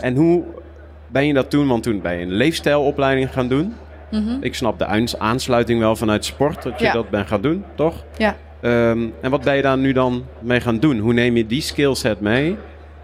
En 0.00 0.16
hoe 0.16 0.44
ben 1.08 1.26
je 1.26 1.34
dat 1.34 1.50
toen? 1.50 1.66
Want 1.68 1.82
toen 1.82 2.00
ben 2.00 2.16
je 2.16 2.22
een 2.22 2.32
leefstijlopleiding 2.32 3.32
gaan 3.32 3.48
doen. 3.48 3.74
Mhm. 4.10 4.36
Ik 4.40 4.54
snap 4.54 4.78
de 4.78 4.86
aans- 4.86 5.18
aansluiting 5.18 5.80
wel 5.80 5.96
vanuit 5.96 6.24
sport, 6.24 6.62
dat 6.62 6.78
je 6.78 6.84
Ja. 6.84 6.92
dat 6.92 7.10
bent 7.10 7.26
gaan 7.26 7.40
doen, 7.40 7.64
toch? 7.74 8.04
Ja. 8.16 8.36
Ehm, 8.60 9.06
en 9.20 9.30
wat 9.30 9.42
ben 9.42 9.56
je 9.56 9.62
daar 9.62 9.78
nu 9.78 9.92
dan 9.92 10.24
mee 10.40 10.60
gaan 10.60 10.78
doen? 10.78 10.98
Hoe 10.98 11.12
neem 11.12 11.36
je 11.36 11.46
die 11.46 11.60
skillset 11.60 12.20
mee 12.20 12.56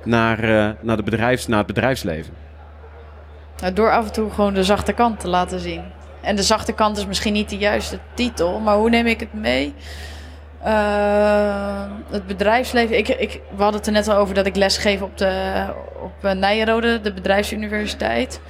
naar, 0.05 0.41
naar, 0.81 0.97
de 0.97 1.03
bedrijfs, 1.03 1.47
naar 1.47 1.59
het 1.59 1.67
bedrijfsleven? 1.67 2.33
Nou, 3.61 3.73
door 3.75 3.91
af 3.91 4.07
en 4.07 4.12
toe 4.12 4.31
gewoon 4.31 4.55
de 4.55 4.65
zachte 4.65 4.93
kant 4.93 5.21
te 5.21 5.29
laten 5.29 5.61
zien. 5.61 5.83
En 6.21 6.37
de 6.37 6.43
zachte 6.43 6.73
kant 6.73 6.97
is 6.97 7.07
misschien 7.07 7.33
niet 7.33 7.49
de 7.51 7.57
juiste 7.59 7.99
titel, 8.15 8.61
maar 8.61 8.77
hoe 8.77 8.91
neem 8.91 9.07
ik 9.07 9.21
het 9.21 9.33
mee? 9.35 9.75
Uh, 10.66 11.83
het 12.11 12.27
bedrijfsleven. 12.27 12.98
Ik, 12.98 13.09
ik, 13.09 13.40
we 13.57 13.62
hadden 13.62 13.81
het 13.81 13.87
er 13.87 13.92
net 13.92 14.09
al 14.09 14.16
over 14.16 14.35
dat 14.35 14.46
ik 14.46 14.57
les 14.57 14.77
geef 14.77 15.03
op, 15.03 15.18
de, 15.18 15.64
op 16.03 16.25
uh, 16.25 16.33
Nijenrode, 16.33 17.01
de 17.01 17.12
bedrijfsuniversiteit. 17.12 18.40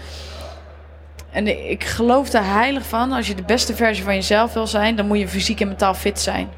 En 1.30 1.70
ik 1.70 1.84
geloof 1.84 2.32
er 2.32 2.44
heilig 2.44 2.86
van, 2.86 3.12
als 3.12 3.26
je 3.26 3.34
de 3.34 3.42
beste 3.42 3.74
versie 3.74 4.04
van 4.04 4.14
jezelf 4.14 4.52
wil 4.52 4.66
zijn, 4.66 4.96
dan 4.96 5.06
moet 5.06 5.18
je 5.18 5.28
fysiek 5.28 5.60
en 5.60 5.68
mentaal 5.68 5.94
fit 5.94 6.20
zijn. 6.20 6.48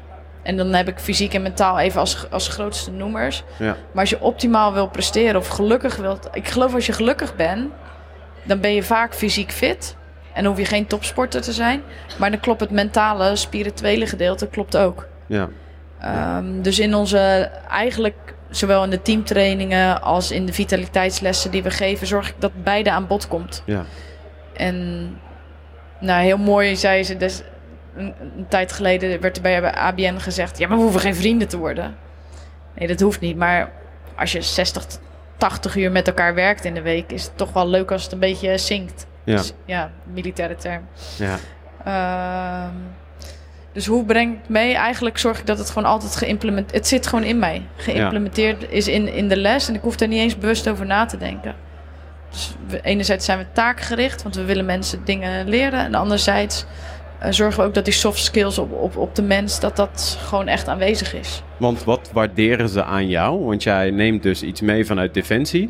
En 0.43 0.57
dan 0.57 0.73
heb 0.73 0.87
ik 0.87 0.99
fysiek 0.99 1.33
en 1.33 1.41
mentaal 1.41 1.79
even 1.79 1.99
als, 1.99 2.25
als 2.31 2.47
grootste 2.47 2.91
noemers. 2.91 3.43
Ja. 3.57 3.65
Maar 3.65 4.01
als 4.01 4.09
je 4.09 4.21
optimaal 4.21 4.73
wil 4.73 4.87
presteren 4.87 5.35
of 5.35 5.47
gelukkig 5.47 5.95
wilt. 5.95 6.29
Ik 6.31 6.47
geloof 6.47 6.73
als 6.73 6.85
je 6.85 6.93
gelukkig 6.93 7.35
bent, 7.35 7.71
dan 8.43 8.59
ben 8.59 8.73
je 8.73 8.83
vaak 8.83 9.13
fysiek 9.13 9.51
fit. 9.51 9.95
En 10.33 10.45
hoef 10.45 10.57
je 10.57 10.65
geen 10.65 10.87
topsporter 10.87 11.41
te 11.41 11.53
zijn. 11.53 11.81
Maar 12.17 12.31
dan 12.31 12.39
klopt 12.39 12.59
het 12.59 12.71
mentale, 12.71 13.35
spirituele 13.35 14.05
gedeelte 14.07 14.47
klopt 14.47 14.77
ook. 14.77 15.07
Ja. 15.27 15.49
Um, 16.37 16.61
dus 16.61 16.79
in 16.79 16.95
onze, 16.95 17.17
eigenlijk 17.69 18.35
zowel 18.49 18.83
in 18.83 18.89
de 18.89 19.01
teamtrainingen 19.01 20.01
als 20.01 20.31
in 20.31 20.45
de 20.45 20.53
vitaliteitslessen 20.53 21.51
die 21.51 21.63
we 21.63 21.71
geven, 21.71 22.07
zorg 22.07 22.29
ik 22.29 22.35
dat 22.39 22.63
beide 22.63 22.91
aan 22.91 23.07
bod 23.07 23.27
komt. 23.27 23.63
Ja. 23.65 23.85
En 24.53 25.07
nou, 25.99 26.23
heel 26.23 26.37
mooi 26.37 26.75
zei 26.75 27.03
ze, 27.03 27.17
dus 27.17 27.41
een, 27.95 28.13
een, 28.19 28.45
tijd 28.49 28.71
geleden 28.71 29.21
werd 29.21 29.35
er 29.35 29.41
bij 29.41 29.73
ABN 29.73 30.17
gezegd, 30.17 30.57
ja, 30.57 30.67
maar 30.67 30.77
we 30.77 30.83
hoeven 30.83 31.01
geen 31.01 31.15
vrienden 31.15 31.47
te 31.47 31.57
worden. 31.57 31.95
Nee, 32.75 32.87
dat 32.87 32.99
hoeft 32.99 33.19
niet. 33.19 33.37
Maar 33.37 33.71
als 34.15 34.31
je 34.31 34.41
60, 34.41 34.85
80 35.37 35.75
uur 35.75 35.91
met 35.91 36.07
elkaar 36.07 36.33
werkt 36.33 36.65
in 36.65 36.73
de 36.73 36.81
week, 36.81 37.11
is 37.11 37.23
het 37.23 37.37
toch 37.37 37.53
wel 37.53 37.67
leuk 37.67 37.91
als 37.91 38.03
het 38.03 38.11
een 38.11 38.19
beetje 38.19 38.57
zinkt. 38.57 39.07
Ja, 39.23 39.35
dus, 39.35 39.53
ja 39.65 39.91
militaire 40.03 40.55
term. 40.55 40.87
Ja. 41.17 41.37
Uh, 41.87 42.75
dus 43.75 43.85
hoe 43.85 44.05
breng 44.05 44.33
ik 44.33 44.49
mee? 44.49 44.73
Eigenlijk 44.73 45.17
zorg 45.17 45.39
ik 45.39 45.45
dat 45.45 45.57
het 45.57 45.69
gewoon 45.69 45.89
altijd 45.89 46.15
geïmplementeerd... 46.15 46.75
Het 46.75 46.87
zit 46.87 47.07
gewoon 47.07 47.25
in 47.25 47.39
mij. 47.39 47.61
Geïmplementeerd 47.75 48.65
is 48.69 48.87
in, 48.87 49.13
in 49.13 49.27
de 49.27 49.37
les. 49.37 49.67
En 49.67 49.75
ik 49.75 49.81
hoef 49.81 49.99
er 49.99 50.07
niet 50.07 50.19
eens 50.19 50.37
bewust 50.37 50.69
over 50.69 50.85
na 50.85 51.05
te 51.05 51.17
denken. 51.17 51.55
Dus 52.29 52.55
enerzijds 52.81 53.25
zijn 53.25 53.39
we 53.39 53.45
taakgericht, 53.51 54.23
want 54.23 54.35
we 54.35 54.43
willen 54.45 54.65
mensen 54.65 55.01
dingen 55.05 55.49
leren. 55.49 55.79
En 55.79 55.95
anderzijds 55.95 56.65
uh, 57.23 57.27
zorgen 57.29 57.61
we 57.61 57.67
ook 57.67 57.73
dat 57.73 57.85
die 57.85 57.93
soft 57.93 58.19
skills 58.19 58.57
op, 58.57 58.71
op, 58.71 58.97
op 58.97 59.15
de 59.15 59.21
mens... 59.21 59.59
dat 59.59 59.75
dat 59.75 60.17
gewoon 60.21 60.47
echt 60.47 60.67
aanwezig 60.67 61.13
is. 61.13 61.43
Want 61.57 61.83
wat 61.83 62.09
waarderen 62.13 62.69
ze 62.69 62.83
aan 62.83 63.07
jou? 63.07 63.45
Want 63.45 63.63
jij 63.63 63.91
neemt 63.91 64.23
dus 64.23 64.43
iets 64.43 64.61
mee 64.61 64.85
vanuit 64.85 65.13
Defensie. 65.13 65.69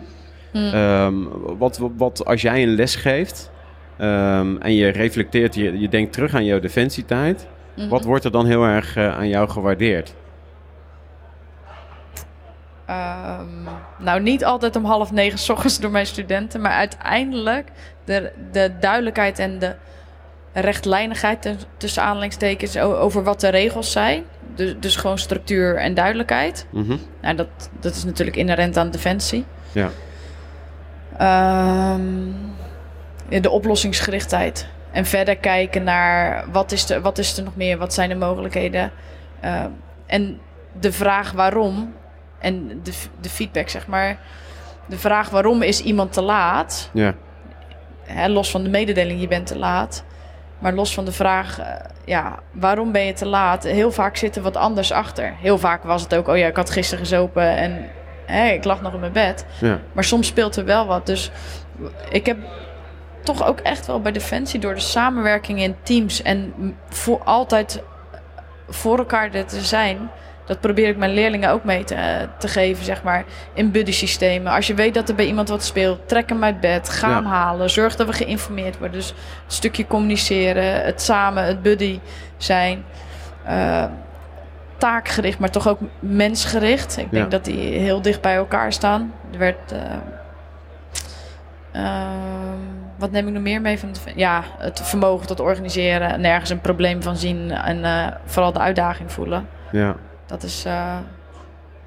Hmm. 0.52 0.74
Ehm, 0.74 1.15
wat, 1.58 1.80
wat 1.98 2.26
als 2.26 2.41
jij 2.41 2.63
een 2.63 2.76
les 2.76 2.96
geeft... 2.96 3.54
Um, 4.02 4.62
en 4.62 4.76
je 4.76 4.88
reflecteert, 4.88 5.56
je, 5.56 5.80
je 5.80 5.89
denkt 5.89 6.13
terug 6.13 6.34
aan 6.34 6.46
jouw 6.46 6.60
defensietijd... 6.60 7.48
Mhm. 7.76 7.88
Wat 7.90 8.04
wordt 8.04 8.26
er 8.26 8.32
dan 8.32 8.46
heel 8.46 8.64
erg 8.64 8.96
uh, 8.96 9.18
aan 9.18 9.28
jou 9.28 9.50
gewaardeerd? 9.50 10.14
Um, 12.90 13.68
nou, 13.98 14.22
niet 14.22 14.46
altijd 14.46 14.76
om 14.76 14.86
half 14.86 15.12
negen 15.12 15.40
s 15.40 15.50
ochtends 15.50 15.80
door 15.80 15.92
mijn 15.92 16.06
studenten, 16.06 16.62
maar 16.62 16.72
uiteindelijk 16.72 17.72
de, 18.04 18.32
de 18.52 18.72
duidelijkheid 18.80 19.40
en 19.40 19.60
de 19.60 19.76
rechtlijnigheid 20.54 21.56
tussen 21.78 22.04
aanhalingstekens 22.04 22.78
over 22.78 23.24
wat 23.24 23.40
de 23.40 23.50
regels 23.50 23.92
zijn. 23.92 24.24
Dus, 24.56 24.76
dus 24.80 24.96
gewoon 24.96 25.18
structuur 25.18 25.76
en 25.76 25.94
duidelijkheid. 25.94 26.66
Mm 26.72 27.00
Nou, 27.22 27.36
dat, 27.36 27.48
dat 27.80 27.96
is 27.96 28.04
natuurlijk 28.04 28.38
inherent 28.38 28.78
aan 28.78 28.92
defensie. 28.92 29.46
Ja. 29.72 29.90
Um, 31.94 32.36
de 33.30 33.50
oplossingsgerichtheid. 33.50 34.68
En 34.95 35.05
verder 35.05 35.38
kijken 35.38 35.84
naar 35.84 36.45
wat 36.51 36.71
is, 36.71 36.89
er, 36.89 37.01
wat 37.01 37.17
is 37.17 37.38
er 37.38 37.43
nog 37.43 37.55
meer, 37.55 37.77
wat 37.77 37.93
zijn 37.93 38.10
de 38.10 38.15
mogelijkheden. 38.15 38.91
Uh, 39.43 39.63
en 40.05 40.39
de 40.79 40.91
vraag 40.91 41.31
waarom 41.31 41.93
en 42.39 42.79
de, 42.84 42.91
de 43.21 43.29
feedback, 43.29 43.69
zeg 43.69 43.88
maar. 43.88 44.17
De 44.86 44.97
vraag 44.97 45.29
waarom 45.29 45.62
is 45.62 45.81
iemand 45.81 46.13
te 46.13 46.21
laat? 46.21 46.89
Ja. 46.93 47.13
Hè, 48.03 48.27
los 48.27 48.51
van 48.51 48.63
de 48.63 48.69
mededeling, 48.69 49.21
je 49.21 49.27
bent 49.27 49.47
te 49.47 49.58
laat. 49.58 50.03
Maar 50.60 50.73
los 50.73 50.93
van 50.93 51.05
de 51.05 51.12
vraag, 51.12 51.60
uh, 51.60 51.65
ja, 52.05 52.39
waarom 52.51 52.91
ben 52.91 53.05
je 53.05 53.13
te 53.13 53.25
laat? 53.25 53.63
Heel 53.63 53.91
vaak 53.91 54.17
zit 54.17 54.36
er 54.36 54.41
wat 54.41 54.58
anders 54.58 54.91
achter. 54.91 55.34
Heel 55.38 55.58
vaak 55.58 55.84
was 55.84 56.01
het 56.01 56.15
ook, 56.15 56.27
oh 56.27 56.38
ja, 56.38 56.47
ik 56.47 56.55
had 56.55 56.69
gisteren 56.69 57.05
gezopen 57.05 57.58
en 57.58 57.89
hè, 58.25 58.49
ik 58.49 58.63
lag 58.63 58.81
nog 58.81 58.93
in 58.93 58.99
mijn 58.99 59.12
bed. 59.12 59.45
Ja. 59.62 59.79
Maar 59.93 60.03
soms 60.03 60.27
speelt 60.27 60.55
er 60.55 60.65
wel 60.65 60.86
wat. 60.86 61.05
Dus 61.05 61.31
ik 62.10 62.25
heb 62.25 62.38
toch 63.26 63.46
ook 63.46 63.60
echt 63.60 63.86
wel 63.88 64.02
bij 64.02 64.12
Defensie 64.12 64.60
door 64.60 64.74
de 64.74 64.80
samenwerking 64.80 65.62
in 65.62 65.76
teams 65.84 66.22
en 66.22 66.54
voor 66.90 67.24
altijd 67.24 67.84
voor 68.70 68.98
elkaar 68.98 69.30
te 69.30 69.62
zijn. 69.62 70.10
Dat 70.46 70.60
probeer 70.60 70.88
ik 70.88 70.98
mijn 70.98 71.14
leerlingen 71.14 71.50
ook 71.50 71.64
mee 71.64 71.84
te, 71.84 72.28
te 72.38 72.48
geven, 72.48 72.86
zeg 72.86 73.04
maar, 73.04 73.24
in 73.54 73.72
buddy 73.72 73.92
systemen. 73.92 74.54
Als 74.54 74.68
je 74.68 74.74
weet 74.74 74.94
dat 74.94 75.10
er 75.10 75.16
bij 75.16 75.26
iemand 75.26 75.50
wat 75.50 75.64
speelt, 75.64 76.08
trek 76.08 76.30
hem 76.30 76.44
uit 76.44 76.60
bed, 76.60 76.90
ga 76.90 77.14
hem 77.16 77.26
halen. 77.26 77.70
Zorg 77.70 77.96
dat 77.96 78.08
we 78.08 78.14
geïnformeerd 78.14 78.78
worden. 78.78 79.00
Dus 79.00 79.10
een 79.10 79.16
stukje 79.48 79.88
communiceren, 79.88 80.84
het 80.84 81.02
samen, 81.02 81.44
het 81.44 81.62
buddy 81.62 82.00
zijn. 82.38 82.86
Uh, 83.48 83.86
taakgericht, 84.78 85.40
maar 85.40 85.50
toch 85.50 85.68
ook 85.68 85.80
mensgericht. 86.00 86.98
Ik 86.98 87.12
denk 87.12 87.32
dat 87.32 87.46
die 87.46 87.80
heel 87.80 88.02
dicht 88.02 88.22
bij 88.22 88.36
elkaar 88.36 88.74
staan. 88.74 89.14
Er 89.32 89.40
werd... 89.40 89.74
Uh, 89.74 89.82
wat 93.06 93.13
neem 93.13 93.28
ik 93.28 93.34
nog 93.34 93.44
meer 93.44 93.62
mee 93.62 93.80
van 93.80 93.89
het, 93.89 94.02
ja, 94.15 94.44
het 94.58 94.82
vermogen 94.82 95.28
tot 95.28 95.39
organiseren, 95.39 96.22
nergens 96.22 96.50
een 96.50 96.62
probleem 96.62 97.04
van 97.04 97.15
zien 97.15 97.52
en 97.52 97.78
uh, 97.78 98.08
vooral 98.26 98.52
de 98.52 98.60
uitdaging 98.60 99.12
voelen. 99.12 99.48
Ja. 99.72 99.96
Dat 100.26 100.44
is, 100.44 100.65
uh, 100.65 100.98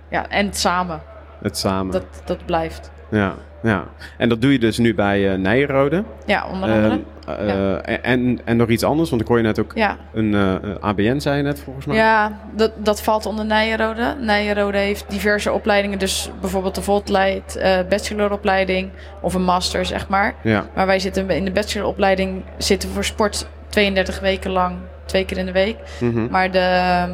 ja, 0.09 0.28
en 0.28 0.46
het 0.46 0.57
samen. 0.57 1.02
Het 1.42 1.59
samen. 1.59 1.92
Dat, 1.92 2.22
dat 2.24 2.44
blijft. 2.44 2.90
Ja, 3.11 3.35
ja. 3.62 3.84
En 4.16 4.28
dat 4.28 4.40
doe 4.40 4.52
je 4.52 4.58
dus 4.58 4.78
nu 4.78 4.94
bij 4.94 5.32
uh, 5.32 5.38
Nijenrode. 5.38 6.04
Ja, 6.26 6.46
onder 6.52 6.72
andere. 6.72 7.00
Uh, 7.28 8.06
en, 8.06 8.40
en 8.44 8.56
nog 8.56 8.68
iets 8.68 8.82
anders, 8.82 9.10
want 9.10 9.22
ik 9.22 9.28
hoor 9.28 9.36
je 9.36 9.42
net 9.42 9.60
ook 9.60 9.72
ja. 9.74 9.96
een 10.12 10.34
ABN, 10.80 11.18
zei 11.18 11.36
je 11.36 11.42
net 11.42 11.60
volgens 11.60 11.86
mij. 11.86 11.96
Ja, 11.96 12.38
dat, 12.54 12.72
dat 12.76 13.02
valt 13.02 13.26
onder 13.26 13.44
Nijenrode. 13.44 14.16
Nijenrode 14.20 14.78
heeft 14.78 15.04
diverse 15.08 15.52
opleidingen, 15.52 15.98
dus 15.98 16.30
bijvoorbeeld 16.40 16.74
de 16.74 16.82
Voltleid 16.82 17.60
bacheloropleiding 17.88 18.90
of 19.20 19.34
een 19.34 19.44
master, 19.44 19.86
zeg 19.86 20.08
maar. 20.08 20.34
Ja. 20.42 20.66
Maar 20.74 20.86
wij 20.86 20.98
zitten 20.98 21.30
in 21.30 21.44
de 21.44 21.52
bacheloropleiding 21.52 22.42
zitten 22.58 22.88
voor 22.88 23.04
sport 23.04 23.46
32 23.68 24.20
weken 24.20 24.50
lang, 24.50 24.76
twee 25.04 25.24
keer 25.24 25.38
in 25.38 25.46
de 25.46 25.52
week. 25.52 25.76
Mm 26.00 26.12
-hmm. 26.14 26.28
Maar 26.30 26.50
de 26.50 26.58
ehm, 26.58 27.10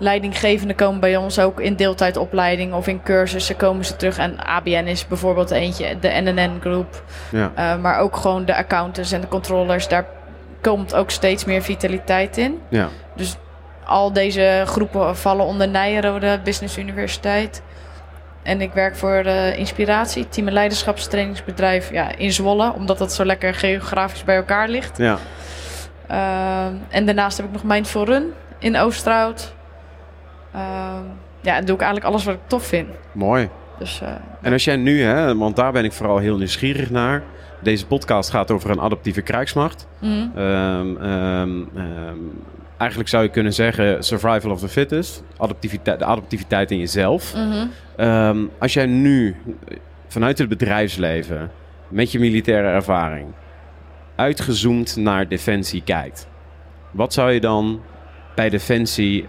leidinggevenden 0.00 0.76
komen 0.76 1.00
bij 1.00 1.16
ons 1.16 1.38
ook 1.38 1.60
in 1.60 1.76
deeltijdopleiding 1.76 2.72
of 2.72 2.86
in 2.86 3.02
cursussen 3.02 3.56
komen 3.56 3.84
ze 3.84 3.96
terug. 3.96 4.18
En 4.18 4.38
ABN 4.38 4.86
is 4.86 5.06
bijvoorbeeld 5.06 5.50
eentje, 5.50 5.98
de 5.98 6.08
NNN 6.08 6.60
Groep. 6.60 7.02
Ja. 7.30 7.52
Uh, 7.58 7.82
maar 7.82 7.98
ook 7.98 8.16
gewoon 8.16 8.44
de 8.44 8.56
accountants 8.56 9.12
en 9.12 9.20
de 9.20 9.28
controllers. 9.28 9.88
Daar 9.88 10.06
komt 10.60 10.94
ook 10.94 11.10
steeds 11.10 11.44
meer 11.44 11.62
vitaliteit 11.62 12.36
in. 12.36 12.60
Ja. 12.68 12.88
Dus 13.16 13.36
al 13.84 14.12
deze 14.12 14.62
groepen 14.66 15.16
vallen 15.16 15.44
onder 15.46 15.68
Nijenrode 15.68 16.40
Business 16.44 16.78
Universiteit. 16.78 17.62
En 18.42 18.60
ik 18.60 18.72
werk 18.72 18.96
voor 18.96 19.26
uh, 19.26 19.58
Inspiratie, 19.58 20.28
team- 20.28 20.46
en 20.46 20.52
leiderschapstrainingsbedrijf 20.52 21.92
ja, 21.92 22.16
in 22.16 22.32
Zwolle, 22.32 22.72
omdat 22.72 22.98
dat 22.98 23.12
zo 23.12 23.24
lekker 23.24 23.54
geografisch 23.54 24.24
bij 24.24 24.36
elkaar 24.36 24.68
ligt. 24.68 24.98
Ja. 24.98 25.18
Uh, 26.10 26.66
en 26.88 27.06
daarnaast 27.06 27.36
heb 27.36 27.46
ik 27.46 27.52
nog 27.52 27.64
Mindful 27.64 28.04
Run 28.04 28.32
in 28.58 28.76
Oosterhout. 28.76 29.54
Ehm, 30.52 31.02
ja, 31.40 31.56
en 31.56 31.64
doe 31.64 31.74
ik 31.74 31.80
eigenlijk 31.80 32.04
alles 32.04 32.24
wat 32.24 32.34
ik 32.34 32.40
tof 32.46 32.66
vind. 32.66 32.88
Mooi. 33.12 33.48
Dus, 33.78 34.00
uh, 34.02 34.08
en 34.40 34.52
als 34.52 34.64
jij 34.64 34.76
nu, 34.76 35.02
hè, 35.02 35.36
want 35.36 35.56
daar 35.56 35.72
ben 35.72 35.84
ik 35.84 35.92
vooral 35.92 36.18
heel 36.18 36.36
nieuwsgierig 36.36 36.90
naar. 36.90 37.22
Deze 37.62 37.86
podcast 37.86 38.30
gaat 38.30 38.50
over 38.50 38.70
een 38.70 38.80
adaptieve 38.80 39.22
krijgsmacht. 39.22 39.86
Mm. 39.98 40.32
eigenlijk 42.76 43.10
zou 43.10 43.22
je 43.22 43.28
kunnen 43.30 43.52
zeggen 43.52 44.04
survival 44.04 44.50
of 44.50 44.60
the 44.60 44.68
fittest. 44.68 45.22
Adaptiviteit, 45.36 45.98
de 45.98 46.04
adaptiviteit 46.04 46.70
in 46.70 46.78
jezelf. 46.78 47.34
Mhm. 47.34 48.46
als 48.58 48.72
jij 48.72 48.86
nu 48.86 49.36
vanuit 50.08 50.38
het 50.38 50.48
bedrijfsleven 50.48 51.50
met 51.88 52.12
je 52.12 52.18
militaire 52.18 52.68
ervaring 52.68 53.26
uitgezoomd 54.20 54.96
naar 54.96 55.28
defensie 55.28 55.82
kijkt. 55.82 56.28
Wat 56.90 57.12
zou 57.12 57.30
je 57.30 57.40
dan 57.40 57.80
bij 58.34 58.48
defensie 58.48 59.26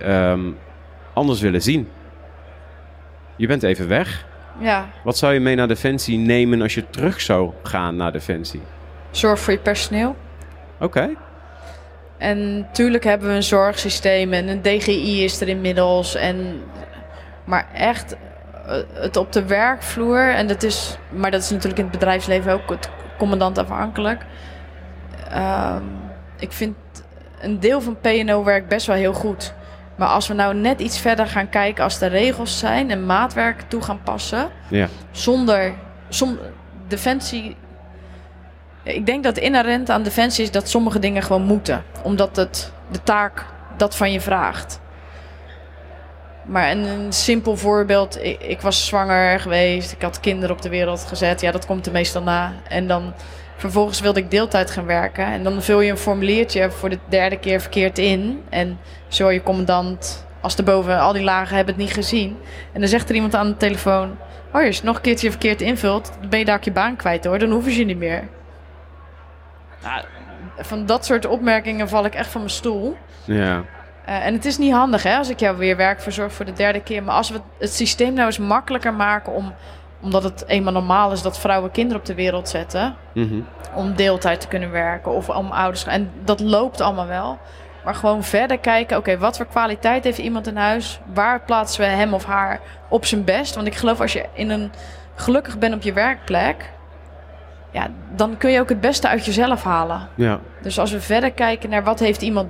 anders 1.14 1.42
willen 1.42 1.62
zien? 1.62 1.90
Je 3.36 3.48
bent 3.48 3.64
even 3.64 3.88
weg. 3.88 4.26
Ja. 4.60 4.90
Wat 5.04 5.18
zou 5.18 5.34
je 5.34 5.40
mee 5.40 5.56
naar 5.56 5.68
Defensie 5.68 6.18
nemen 6.18 6.62
als 6.62 6.74
je 6.74 6.90
terug 6.90 7.22
zou 7.22 7.52
gaan 7.64 7.96
naar 7.96 8.12
Defensie? 8.12 8.62
Zorg 9.12 9.40
voor 9.40 9.54
je 9.54 9.60
personeel. 9.60 10.16
Oké. 10.80 11.10
En 12.18 12.58
natuurlijk 12.58 13.04
hebben 13.04 13.28
we 13.28 13.36
een 13.36 13.44
zorgsysteem 13.44 14.34
en 14.34 14.48
een 14.48 14.62
DGI 14.62 15.24
is 15.24 15.42
er 15.42 15.48
inmiddels. 15.48 16.16
En, 16.16 16.62
maar 17.44 17.68
echt 17.74 18.16
eh, 18.66 18.78
het 18.94 19.18
op 19.18 19.32
de 19.32 19.46
werkvloer, 19.46 20.34
en 20.34 20.48
dat 20.48 20.64
is, 20.64 20.98
maar 21.10 21.32
dat 21.32 21.42
is 21.42 21.50
natuurlijk 21.50 21.80
in 21.80 21.84
het 21.84 21.94
bedrijfsleven 21.94 22.54
ook 22.54 22.70
het 22.70 22.90
commandant 23.18 23.58
afhankelijk. 23.58 24.26
Um, 25.36 25.84
ik 26.40 26.52
vind 26.52 26.76
een 27.42 27.60
deel 27.60 27.82
van 27.82 27.98
PNO 28.02 28.44
werkt 28.44 28.68
best 28.68 28.88
wel 28.88 28.96
heel 28.96 29.14
goed. 29.14 29.54
Maar 29.96 30.08
als 30.08 30.28
we 30.28 30.34
nou 30.34 30.56
net 30.56 30.80
iets 30.80 31.00
verder 31.00 31.28
gaan 31.28 31.50
kijken 31.50 31.84
als 31.84 31.98
de 32.00 32.06
regels 32.06 32.60
zijn 32.60 32.92
en 32.92 33.06
maatwerk 33.06 33.62
toe 33.68 33.82
gaan 33.82 34.02
passen, 34.04 34.50
Ja. 34.68 34.88
zonder 35.12 35.74
som, 36.10 36.40
defensie. 36.88 37.56
Ik 38.84 39.06
denk 39.06 39.24
dat 39.24 39.38
inherent 39.38 39.90
aan 39.90 40.04
defensie 40.04 40.44
is 40.44 40.52
dat 40.52 40.70
sommige 40.70 41.00
dingen 41.00 41.24
gewoon 41.24 41.42
moeten, 41.44 41.84
omdat 42.04 42.36
het 42.36 42.72
de 42.92 43.04
taak 43.04 43.46
dat 43.78 43.96
van 43.96 44.12
je 44.12 44.22
vraagt. 44.22 44.80
Maar 46.46 46.72
een, 46.72 46.84
een 46.84 47.14
simpel 47.14 47.58
voorbeeld, 47.58 48.24
ik, 48.24 48.42
ik 48.44 48.62
was 48.62 48.86
zwanger 48.88 49.40
geweest, 49.40 49.92
ik 49.92 50.02
had 50.02 50.20
kinderen 50.20 50.56
op 50.56 50.62
de 50.62 50.70
wereld 50.70 51.06
gezet, 51.08 51.42
ja, 51.42 51.52
dat 51.52 51.66
komt 51.66 51.86
er 51.86 51.92
meestal 51.92 52.24
na. 52.24 52.54
En 52.68 52.88
dan 52.88 53.14
vervolgens 53.62 54.00
wilde 54.00 54.20
ik 54.20 54.32
deeltijd 54.32 54.72
gaan 54.72 54.86
werken 54.86 55.26
en 55.26 55.44
dan 55.44 55.62
vul 55.62 55.82
je 55.82 55.92
een 55.92 55.98
formuliertje 55.98 56.72
voor 56.72 56.90
de 56.90 57.00
derde 57.10 57.40
keer 57.40 57.62
verkeerd 57.62 57.98
in. 57.98 58.44
En 58.50 58.80
zo 59.08 59.32
je 59.32 59.44
commandant, 59.44 60.26
als 60.40 60.56
de 60.56 60.64
boven 60.64 61.00
al 61.00 61.14
die 61.14 61.24
lagen 61.24 61.56
hebben 61.56 61.74
het 61.74 61.84
niet 61.84 61.94
gezien. 61.94 62.38
En 62.74 62.80
dan 62.80 62.90
zegt 62.90 63.10
er 63.10 63.16
iemand 63.16 63.36
aan 63.36 63.48
de 63.48 63.58
telefoon: 63.58 64.18
Oh, 64.48 64.54
als 64.54 64.64
je 64.64 64.70
het 64.70 64.84
nog 64.84 64.96
een 64.96 65.02
keertje 65.02 65.30
verkeerd 65.30 65.62
invult, 65.62 66.12
dan 66.20 66.30
ben 66.30 66.40
je 66.40 66.46
daar 66.46 66.56
ook 66.56 66.64
je 66.64 66.72
baan 66.72 66.96
kwijt 66.96 67.26
hoor. 67.26 67.40
Dan 67.40 67.52
hoeven 67.52 67.72
ze 67.72 67.80
je 67.80 67.86
niet 67.86 67.98
meer. 67.98 68.28
Nou, 69.84 70.04
van 70.58 70.86
dat 70.86 71.06
soort 71.06 71.26
opmerkingen 71.26 71.90
val 71.90 72.06
ik 72.06 72.16
echt 72.16 72.30
van 72.30 72.42
mijn 72.42 72.54
stoel. 72.54 72.98
Ja. 73.24 73.64
Uh, 74.10 74.26
en 74.26 74.34
het 74.34 74.46
is 74.46 74.58
niet 74.58 74.74
handig 74.74 75.04
hè, 75.04 75.18
als 75.18 75.30
ik 75.30 75.40
jou 75.40 75.58
weer 75.58 75.78
werk 75.78 76.02
verzorg 76.02 76.34
voor 76.34 76.46
de 76.46 76.54
derde 76.54 76.82
keer. 76.82 77.04
Maar 77.04 77.16
als 77.16 77.30
we 77.30 77.40
het 77.60 77.74
systeem 77.74 78.14
nou 78.14 78.26
eens 78.26 78.38
makkelijker 78.38 78.94
maken 78.94 79.34
om 79.34 79.54
omdat 80.02 80.24
het 80.24 80.44
eenmaal 80.48 80.74
normaal 80.74 81.12
is 81.12 81.22
dat 81.22 81.40
vrouwen 81.40 81.72
kinderen 81.72 82.00
op 82.00 82.06
de 82.06 82.14
wereld 82.14 82.50
zetten. 82.50 82.96
Mhm. 83.14 83.40
Om 83.76 83.96
deeltijd 83.96 84.42
te 84.42 84.48
kunnen 84.48 84.72
werken 84.72 85.12
of 85.12 85.30
om 85.30 85.52
ouders. 85.52 85.86
En 85.86 86.12
dat 86.24 86.40
loopt 86.40 86.82
allemaal 86.82 87.08
wel. 87.08 87.40
Maar 87.84 87.96
gewoon 87.96 88.24
verder 88.24 88.58
kijken, 88.58 88.98
oké, 88.98 89.18
wat 89.18 89.38
voor 89.38 89.46
kwaliteit 89.46 90.04
heeft 90.04 90.18
iemand 90.18 90.48
in 90.48 90.58
huis? 90.58 91.00
Waar 91.14 91.42
plaatsen 91.42 91.82
we 91.82 91.88
hem 91.88 92.14
of 92.14 92.26
haar 92.26 92.60
op 92.90 93.06
zijn 93.06 93.24
best? 93.24 93.56
Want 93.56 93.68
ik 93.68 93.76
geloof 93.76 94.02
als 94.02 94.14
je 94.14 94.26
in 94.34 94.50
een 94.50 94.72
gelukkig 95.16 95.58
bent 95.58 95.74
op 95.76 95.82
je 95.82 95.94
werkplek, 95.94 96.72
ja, 97.72 97.88
dan 98.16 98.38
kun 98.38 98.52
je 98.52 98.60
ook 98.60 98.70
het 98.70 98.82
beste 98.82 99.08
uit 99.08 99.26
jezelf 99.26 99.64
halen. 99.64 100.08
Ja. 100.16 100.40
Dus 100.62 100.80
als 100.80 100.92
we 100.92 101.02
verder 101.02 101.32
kijken 101.32 101.70
naar 101.70 101.84
wat 101.84 102.00
heeft 102.00 102.22
iemand, 102.22 102.50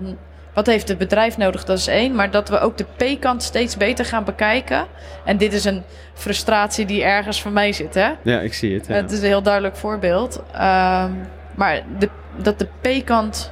wat 0.54 0.66
heeft 0.66 0.88
het 0.88 0.98
bedrijf 0.98 1.38
nodig, 1.38 1.64
dat 1.64 1.78
is 1.78 1.88
één. 1.88 2.16
Maar 2.16 2.32
dat 2.32 2.50
we 2.50 2.60
ook 2.60 2.78
de 2.78 2.86
P-kant 2.96 3.44
steeds 3.44 3.78
beter 3.78 4.06
gaan 4.06 4.24
bekijken. 4.24 4.86
En 5.26 5.38
dit 5.38 5.54
is 5.54 5.66
een 5.66 5.84
frustratie 6.14 6.86
die 6.86 7.04
ergens 7.04 7.42
van 7.42 7.54
mij 7.54 7.72
zit, 7.72 7.94
hè? 7.94 8.12
Ja, 8.22 8.40
ik 8.40 8.54
zie 8.54 8.74
het. 8.74 8.88
Ja. 8.88 8.94
Het 8.94 9.12
is 9.12 9.20
een 9.20 9.26
heel 9.26 9.42
duidelijk 9.42 9.76
voorbeeld. 9.76 10.44
Um, 10.54 11.28
maar 11.56 11.82
de, 12.00 12.10
dat 12.36 12.60
de 12.60 12.68
P-kant 12.82 13.52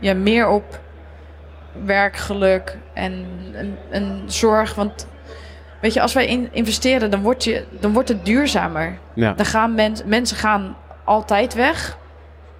ja, 0.00 0.14
meer 0.14 0.48
op 0.48 0.80
werkgeluk 1.84 2.78
en 2.92 3.26
een, 3.52 3.76
een, 3.90 4.22
zorg. 4.26 4.74
Want 4.74 5.06
weet 5.80 5.92
je, 5.92 6.00
als 6.00 6.12
wij 6.12 6.26
in, 6.26 6.48
investeren, 6.52 7.10
dan 7.10 7.22
wordt, 7.22 7.44
je, 7.44 7.64
dan 7.80 7.92
wordt 7.92 8.08
het 8.08 8.24
duurzamer. 8.24 8.98
Ja. 9.14 9.32
Dan 9.32 9.46
gaan 9.46 9.74
mens, 9.74 10.02
mensen 10.04 10.36
gaan 10.36 10.76
altijd 11.04 11.54
weg. 11.54 11.98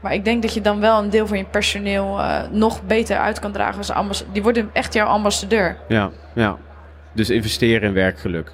Maar 0.00 0.14
ik 0.14 0.24
denk 0.24 0.42
dat 0.42 0.54
je 0.54 0.60
dan 0.60 0.80
wel 0.80 1.02
een 1.02 1.10
deel 1.10 1.26
van 1.26 1.38
je 1.38 1.44
personeel 1.44 2.18
uh, 2.18 2.40
nog 2.50 2.82
beter 2.82 3.16
uit 3.18 3.38
kan 3.38 3.52
dragen 3.52 3.78
als 3.78 3.90
ambassadeur. 3.90 4.32
Die 4.32 4.42
worden 4.42 4.70
echt 4.72 4.92
jouw 4.94 5.06
ambassadeur. 5.06 5.76
Ja, 5.88 6.10
ja. 6.34 6.56
Dus 7.12 7.30
investeren 7.30 7.88
in 7.88 7.94
werkgeluk, 7.94 8.52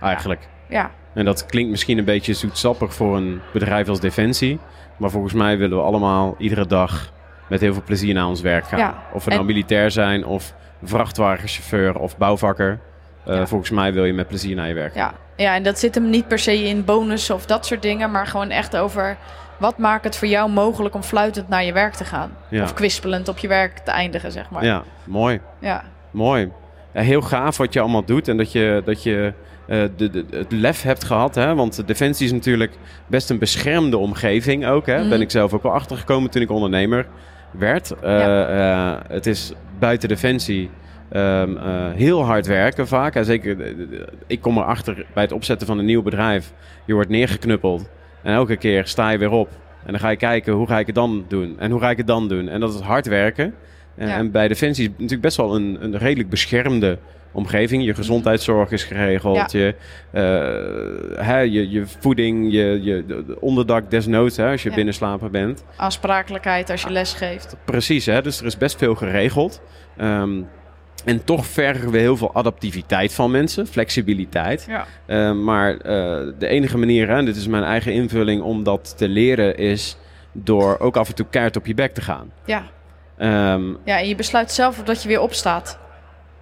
eigenlijk. 0.00 0.48
Ja. 0.68 0.90
En 1.14 1.24
dat 1.24 1.46
klinkt 1.46 1.70
misschien 1.70 1.98
een 1.98 2.04
beetje 2.04 2.32
zoetsappig 2.34 2.94
voor 2.94 3.16
een 3.16 3.40
bedrijf 3.52 3.88
als 3.88 4.00
Defensie. 4.00 4.58
Maar 4.96 5.10
volgens 5.10 5.32
mij 5.32 5.58
willen 5.58 5.76
we 5.78 5.82
allemaal 5.82 6.34
iedere 6.38 6.66
dag 6.66 7.12
met 7.48 7.60
heel 7.60 7.72
veel 7.72 7.82
plezier 7.84 8.14
naar 8.14 8.26
ons 8.26 8.40
werk 8.40 8.64
gaan. 8.64 8.78
Ja, 8.78 9.02
Of 9.12 9.24
we 9.24 9.30
nou 9.30 9.40
en- 9.42 9.46
militair 9.46 9.90
zijn 9.90 10.24
of 10.26 10.54
vrachtwagenchauffeur 10.82 11.98
of 11.98 12.16
bouwvakker. 12.18 12.78
Uh, 13.28 13.34
Ja. 13.36 13.46
Volgens 13.46 13.70
mij 13.70 13.92
wil 13.92 14.04
je 14.04 14.12
met 14.12 14.28
plezier 14.28 14.56
naar 14.56 14.68
je 14.68 14.74
werk. 14.74 14.94
Ja. 14.94 15.12
ja, 15.36 15.54
en 15.54 15.62
dat 15.62 15.78
zit 15.78 15.94
hem 15.94 16.10
niet 16.10 16.28
per 16.28 16.38
se 16.38 16.62
in 16.68 16.84
bonussen 16.84 17.34
of 17.34 17.46
dat 17.46 17.66
soort 17.66 17.82
dingen. 17.82 18.10
Maar 18.10 18.26
gewoon 18.26 18.50
echt 18.50 18.76
over 18.76 19.16
wat 19.56 19.78
maakt 19.78 20.04
het 20.04 20.16
voor 20.16 20.28
jou 20.28 20.50
mogelijk 20.50 20.94
om 20.94 21.02
fluitend 21.02 21.48
naar 21.48 21.64
je 21.64 21.72
werk 21.72 21.94
te 21.94 22.04
gaan. 22.04 22.30
Ja. 22.48 22.62
Of 22.62 22.74
kwispelend 22.74 23.28
op 23.28 23.38
je 23.38 23.48
werk 23.48 23.78
te 23.78 23.90
eindigen, 23.90 24.32
zeg 24.32 24.50
maar. 24.50 24.64
Ja, 24.64 24.82
mooi. 25.04 25.40
ja. 25.58 25.84
Mooi. 26.10 26.52
Ja, 26.94 27.00
heel 27.00 27.22
gaaf 27.22 27.56
wat 27.56 27.72
je 27.72 27.80
allemaal 27.80 28.04
doet 28.04 28.28
en 28.28 28.36
dat 28.36 28.52
je, 28.52 28.82
dat 28.84 29.02
je 29.02 29.32
eh, 29.66 29.82
de, 29.96 30.10
de, 30.10 30.24
het 30.30 30.52
lef 30.52 30.82
hebt 30.82 31.04
gehad. 31.04 31.34
Hè? 31.34 31.54
Want 31.54 31.86
Defensie 31.86 32.26
is 32.26 32.32
natuurlijk 32.32 32.72
best 33.06 33.30
een 33.30 33.38
beschermde 33.38 33.98
omgeving 33.98 34.66
ook. 34.66 34.86
Hè? 34.86 34.98
Mhm. 34.98 35.08
Ben 35.08 35.20
ik 35.20 35.30
zelf 35.30 35.52
ook 35.52 35.62
wel 35.62 35.72
achtergekomen 35.72 36.30
toen 36.30 36.42
ik 36.42 36.50
ondernemer 36.50 37.06
werd. 37.58 37.94
Eh, 38.00 38.90
eh, 38.90 39.00
het 39.08 39.26
is 39.26 39.52
buiten 39.78 40.08
Defensie 40.08 40.70
ehm, 41.10 41.56
eh, 41.56 41.92
heel 41.92 42.24
hard 42.24 42.46
werken 42.46 42.86
vaak. 42.86 43.14
En 43.14 43.24
zeker, 43.24 43.74
ik 44.26 44.40
kom 44.40 44.58
erachter 44.58 45.06
bij 45.14 45.22
het 45.22 45.32
opzetten 45.32 45.66
van 45.66 45.78
een 45.78 45.84
nieuw 45.84 46.02
bedrijf. 46.02 46.52
Je 46.84 46.94
wordt 46.94 47.08
neergeknuppeld 47.08 47.88
en 48.24 48.34
elke 48.34 48.56
keer 48.56 48.86
sta 48.86 49.10
je 49.10 49.18
weer 49.18 49.30
op. 49.30 49.48
En 49.86 49.90
dan 49.92 50.00
ga 50.00 50.08
je 50.08 50.16
kijken, 50.16 50.52
hoe 50.52 50.66
ga 50.66 50.78
ik 50.78 50.86
het 50.86 50.94
dan 50.94 51.24
doen? 51.28 51.56
En 51.58 51.70
hoe 51.70 51.80
ga 51.80 51.90
ik 51.90 51.96
het 51.96 52.06
dan 52.06 52.28
doen? 52.28 52.48
En 52.48 52.60
dat 52.60 52.74
is 52.74 52.80
hard 52.80 53.06
werken. 53.06 53.54
En, 53.96 54.08
Ja. 54.08 54.16
en 54.16 54.30
bij 54.30 54.48
Defensie 54.48 54.82
is 54.84 54.88
het 54.90 54.98
natuurlijk 54.98 55.22
best 55.22 55.36
wel 55.36 55.54
een, 55.54 55.78
een 55.80 55.98
redelijk 55.98 56.28
beschermde 56.30 56.98
omgeving. 57.32 57.84
Je 57.84 57.94
gezondheidszorg 57.94 58.70
is 58.70 58.84
geregeld. 58.84 59.52
Ja. 59.52 59.58
Je, 59.60 59.74
eh, 60.10 61.26
hè, 61.26 61.38
je, 61.38 61.70
je 61.70 61.82
voeding, 61.98 62.52
je, 62.52 62.78
je 62.82 63.04
de- 63.06 63.24
de 63.26 63.40
onderdak 63.40 63.90
desnoods 63.90 64.36
hè, 64.36 64.50
als 64.50 64.62
je 64.62 64.68
Ja. 64.68 64.74
binnenslapen 64.74 65.30
bent. 65.30 65.64
Aansprakelijkheid 65.76 66.70
als 66.70 66.82
je 66.82 66.90
les 66.90 67.12
geeft. 67.14 67.56
Precies, 67.64 68.06
hè? 68.06 68.22
dus 68.22 68.40
er 68.40 68.46
is 68.46 68.56
best 68.56 68.76
veel 68.78 68.94
geregeld. 68.94 69.62
Ehm, 69.96 70.40
en 71.04 71.24
toch 71.24 71.46
vergen 71.46 71.90
we 71.90 71.98
heel 71.98 72.16
veel 72.16 72.34
adaptiviteit 72.34 73.14
van 73.14 73.30
mensen, 73.30 73.66
flexibiliteit. 73.66 74.64
Ja. 74.68 74.84
Eh, 75.06 75.32
maar 75.32 75.70
eh, 75.76 75.80
de 76.38 76.46
enige 76.46 76.78
manier, 76.78 77.10
en 77.10 77.24
dit 77.24 77.36
is 77.36 77.46
mijn 77.46 77.64
eigen 77.64 77.92
invulling, 77.92 78.42
om 78.42 78.62
dat 78.62 78.94
te 78.96 79.08
leren 79.08 79.56
is 79.56 79.96
door 80.32 80.78
ook 80.78 80.96
af 80.96 81.08
en 81.08 81.14
toe 81.14 81.26
keihard 81.30 81.56
op 81.56 81.66
je 81.66 81.74
bek 81.74 81.94
te 81.94 82.00
gaan. 82.00 82.30
Ja. 82.44 82.62
Ehm, 83.18 83.68
ja, 83.84 83.98
en 83.98 84.08
je 84.08 84.14
besluit 84.14 84.50
zelf 84.50 84.82
dat 84.82 85.02
je 85.02 85.08
weer 85.08 85.20
opstaat. 85.20 85.78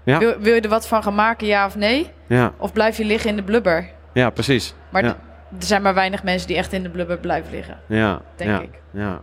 Ja. 0.05 0.19
Wil, 0.19 0.35
wil 0.39 0.55
je 0.55 0.61
er 0.61 0.69
wat 0.69 0.89
van 0.89 1.03
gaan 1.03 1.15
maken, 1.15 1.47
ja 1.47 1.67
of 1.67 1.77
nee? 1.77 2.11
ja, 2.27 2.53
Of 2.59 2.73
blijf 2.73 2.97
je 2.97 3.05
liggen 3.05 3.31
in 3.31 3.37
de 3.37 3.43
blubber? 3.43 3.89
ja, 4.13 4.31
precies. 4.31 4.75
Maar 4.91 5.05
Ja. 5.05 5.09
er 5.59 5.67
zijn 5.67 5.83
maar 5.83 5.95
weinig 5.95 6.23
mensen 6.23 6.49
die 6.49 6.57
echt 6.57 6.73
in 6.73 6.83
de 6.83 6.91
blubber 6.91 7.19
blijven 7.19 7.53
liggen. 7.53 7.79
Ja, 7.87 8.21
Denk 8.37 8.61
ik. 8.63 8.81
Ja. 8.93 9.21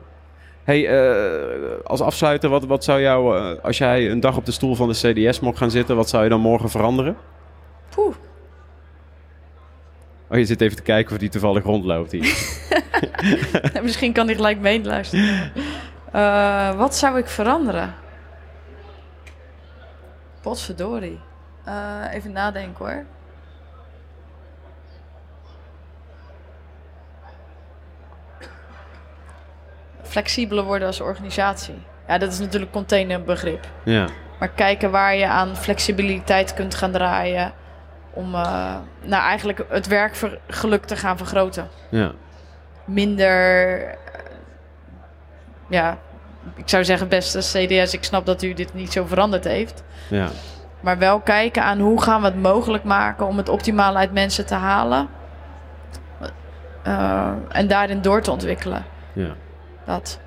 Hey, 0.70 0.88
eh, 0.88 1.86
als 1.86 2.02
afsluiter, 2.02 2.50
wat, 2.50 2.66
wat 2.66 2.84
zou 2.84 3.02
jou, 3.02 3.38
eh, 3.38 3.64
als 3.64 3.78
jij 3.78 4.12
een 4.12 4.20
dag 4.20 4.38
op 4.38 4.46
de 4.46 4.52
stoel 4.52 4.76
van 4.76 4.88
de 4.88 4.94
CDS 4.94 5.40
mocht 5.40 5.58
gaan 5.58 5.72
zitten, 5.72 5.96
wat 5.96 6.10
zou 6.10 6.24
je 6.24 6.30
dan 6.30 6.40
morgen 6.40 6.70
veranderen? 6.70 7.18
Poeh. 7.90 8.16
Oh, 10.30 10.38
je 10.38 10.46
zit 10.46 10.62
even 10.62 10.76
te 10.76 10.82
kijken 10.82 11.14
of 11.14 11.20
die 11.20 11.30
toevallig 11.30 11.64
rondloopt 11.64 12.12
hier. 12.12 12.38
Misschien 13.84 14.14
kan 14.14 14.26
hij 14.26 14.36
gelijk 14.36 14.60
meeluisteren. 14.60 15.52
Eh 16.12 16.78
wat 16.78 16.96
zou 16.96 17.18
ik 17.18 17.28
veranderen? 17.28 17.94
Potverdorie. 20.42 21.20
Even 22.12 22.32
nadenken 22.32 22.86
hoor. 22.86 23.06
Flexibeler 30.10 30.64
worden 30.64 30.88
als 30.88 31.02
organisatie. 31.02 31.76
Ja, 32.08 32.18
dat 32.18 32.32
is 32.32 32.40
natuurlijk 32.40 32.72
containerbegrip. 32.72 33.68
ja, 33.84 34.08
Maar 34.40 34.50
kijken 34.50 34.92
waar 34.92 35.16
je 35.16 35.28
aan 35.28 35.56
flexibiliteit 35.56 36.54
kunt 36.54 36.76
gaan 36.76 36.92
draaien. 36.92 37.52
Om 38.14 38.36
eh, 38.36 38.76
nou 39.02 39.24
eigenlijk 39.24 39.66
het 39.70 39.88
werkgeluk 39.88 40.86
te 40.86 40.96
gaan 40.96 41.18
vergroten 41.18 41.68
ja, 41.90 42.12
minder. 42.86 43.84
eh, 43.84 43.94
Ja, 45.68 45.98
ik 46.56 46.70
zou 46.70 46.84
zeggen, 46.86 47.08
beste 47.08 47.38
CDS, 47.40 47.94
ik 47.94 48.04
snap 48.04 48.26
dat 48.26 48.44
u 48.44 48.54
dit 48.54 48.74
niet 48.74 48.92
zo 48.92 49.06
veranderd 49.06 49.44
heeft. 49.44 49.84
ja, 50.10 50.28
Maar 50.80 50.98
wel 50.98 51.20
kijken 51.20 51.64
aan 51.64 51.80
hoe 51.80 52.02
gaan 52.02 52.22
we 52.22 52.28
het 52.28 52.42
mogelijk 52.42 52.84
maken 52.84 53.26
om 53.28 53.38
het 53.38 53.50
optimale 53.50 53.98
uit 53.98 54.14
mensen 54.14 54.46
te 54.46 54.56
halen. 54.56 55.08
Eh, 56.84 57.32
en 57.50 57.68
daarin 57.68 58.02
door 58.02 58.22
te 58.22 58.32
ontwikkelen. 58.32 58.86
ja. 59.14 59.36
Dat. 59.90 60.20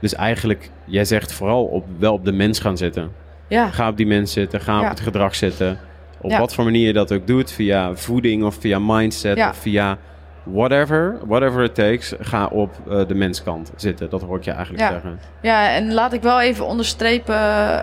Dus 0.00 0.14
eigenlijk, 0.14 0.70
jij 0.84 1.04
zegt 1.04 1.32
vooral 1.32 1.64
op, 1.64 1.84
wel 1.98 2.12
op 2.12 2.24
de 2.24 2.32
mens 2.32 2.58
gaan 2.60 2.76
zitten. 2.76 3.12
Ja, 3.48 3.68
Ga 3.70 3.88
op 3.88 3.96
die 3.96 4.06
mens 4.06 4.32
zitten, 4.32 4.60
ga 4.60 4.80
op 4.80 4.88
het 4.88 5.00
gedrag 5.00 5.34
zitten. 5.34 5.78
Op 6.20 6.30
Ja. 6.30 6.38
wat 6.38 6.54
voor 6.54 6.64
manier 6.64 6.86
je 6.86 6.92
dat 6.92 7.12
ook 7.12 7.26
doet, 7.26 7.52
via 7.52 7.94
voeding 7.94 8.44
of 8.44 8.54
via 8.60 8.78
mindset 8.78 9.36
Ja. 9.36 9.48
of 9.48 9.56
via 9.56 9.98
whatever, 10.42 11.18
whatever 11.24 11.62
it 11.64 11.74
takes, 11.74 12.14
ga 12.20 12.46
op 12.46 12.74
eh, 12.88 13.06
de 13.06 13.14
menskant 13.14 13.72
zitten. 13.76 14.10
Dat 14.10 14.22
hoor 14.22 14.36
ik 14.36 14.44
je 14.44 14.50
eigenlijk 14.50 14.82
Ja. 14.82 14.90
zeggen. 14.90 15.18
ja, 15.42 15.74
en 15.74 15.92
laat 15.92 16.12
ik 16.12 16.22
wel 16.22 16.40
even 16.40 16.66
onderstrepen, 16.66 17.34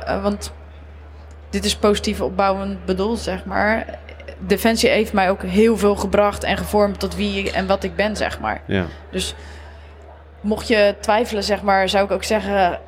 eh, 0.08 0.22
want 0.24 0.54
dit 1.50 1.66
is 1.66 1.76
positief 1.76 2.22
opbouwend 2.22 2.86
bedoeld, 2.86 3.20
zeg 3.20 3.46
maar. 3.46 3.86
Defensie 4.40 4.90
heeft 4.90 5.14
mij 5.14 5.30
ook 5.30 5.42
heel 5.44 5.78
veel 5.78 5.96
gebracht 5.96 6.44
en 6.44 6.58
gevormd 6.58 7.00
tot 7.00 7.16
wie 7.16 7.52
en 7.52 7.68
wat 7.68 7.84
ik 7.84 7.96
ben, 7.96 8.16
zeg 8.16 8.40
maar. 8.40 8.62
Ja, 8.68 8.86
Dus 9.12 9.36
mocht 10.44 10.68
je 10.68 10.96
twijfelen, 11.00 11.44
zeg 11.44 11.62
maar, 11.62 11.90
zou 11.90 12.06
ik 12.06 12.12
ook 12.12 12.24
zeggen... 12.24 12.80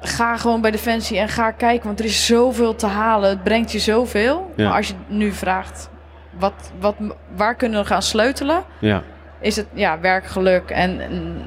ga 0.00 0.36
gewoon 0.36 0.60
bij 0.60 0.70
Defensie 0.70 1.18
en 1.18 1.28
ga 1.28 1.50
kijken, 1.50 1.86
want 1.86 1.98
er 1.98 2.04
is 2.04 2.26
zoveel 2.26 2.74
te 2.74 2.86
halen. 2.86 3.28
Het 3.28 3.42
brengt 3.42 3.72
je 3.72 3.78
zoveel. 3.78 4.52
Ja. 4.56 4.68
Maar 4.68 4.76
als 4.76 4.88
je 4.88 4.94
nu 5.06 5.32
vraagt, 5.32 5.90
wat, 6.38 6.72
wat, 6.80 6.94
waar 7.36 7.54
kunnen 7.54 7.80
we 7.80 7.86
gaan 7.86 8.02
sleutelen? 8.02 8.62
Ja, 8.78 9.02
Is 9.40 9.56
het 9.56 9.66
ja, 9.72 10.00
werk, 10.00 10.26
geluk 10.26 10.70
en, 10.70 10.96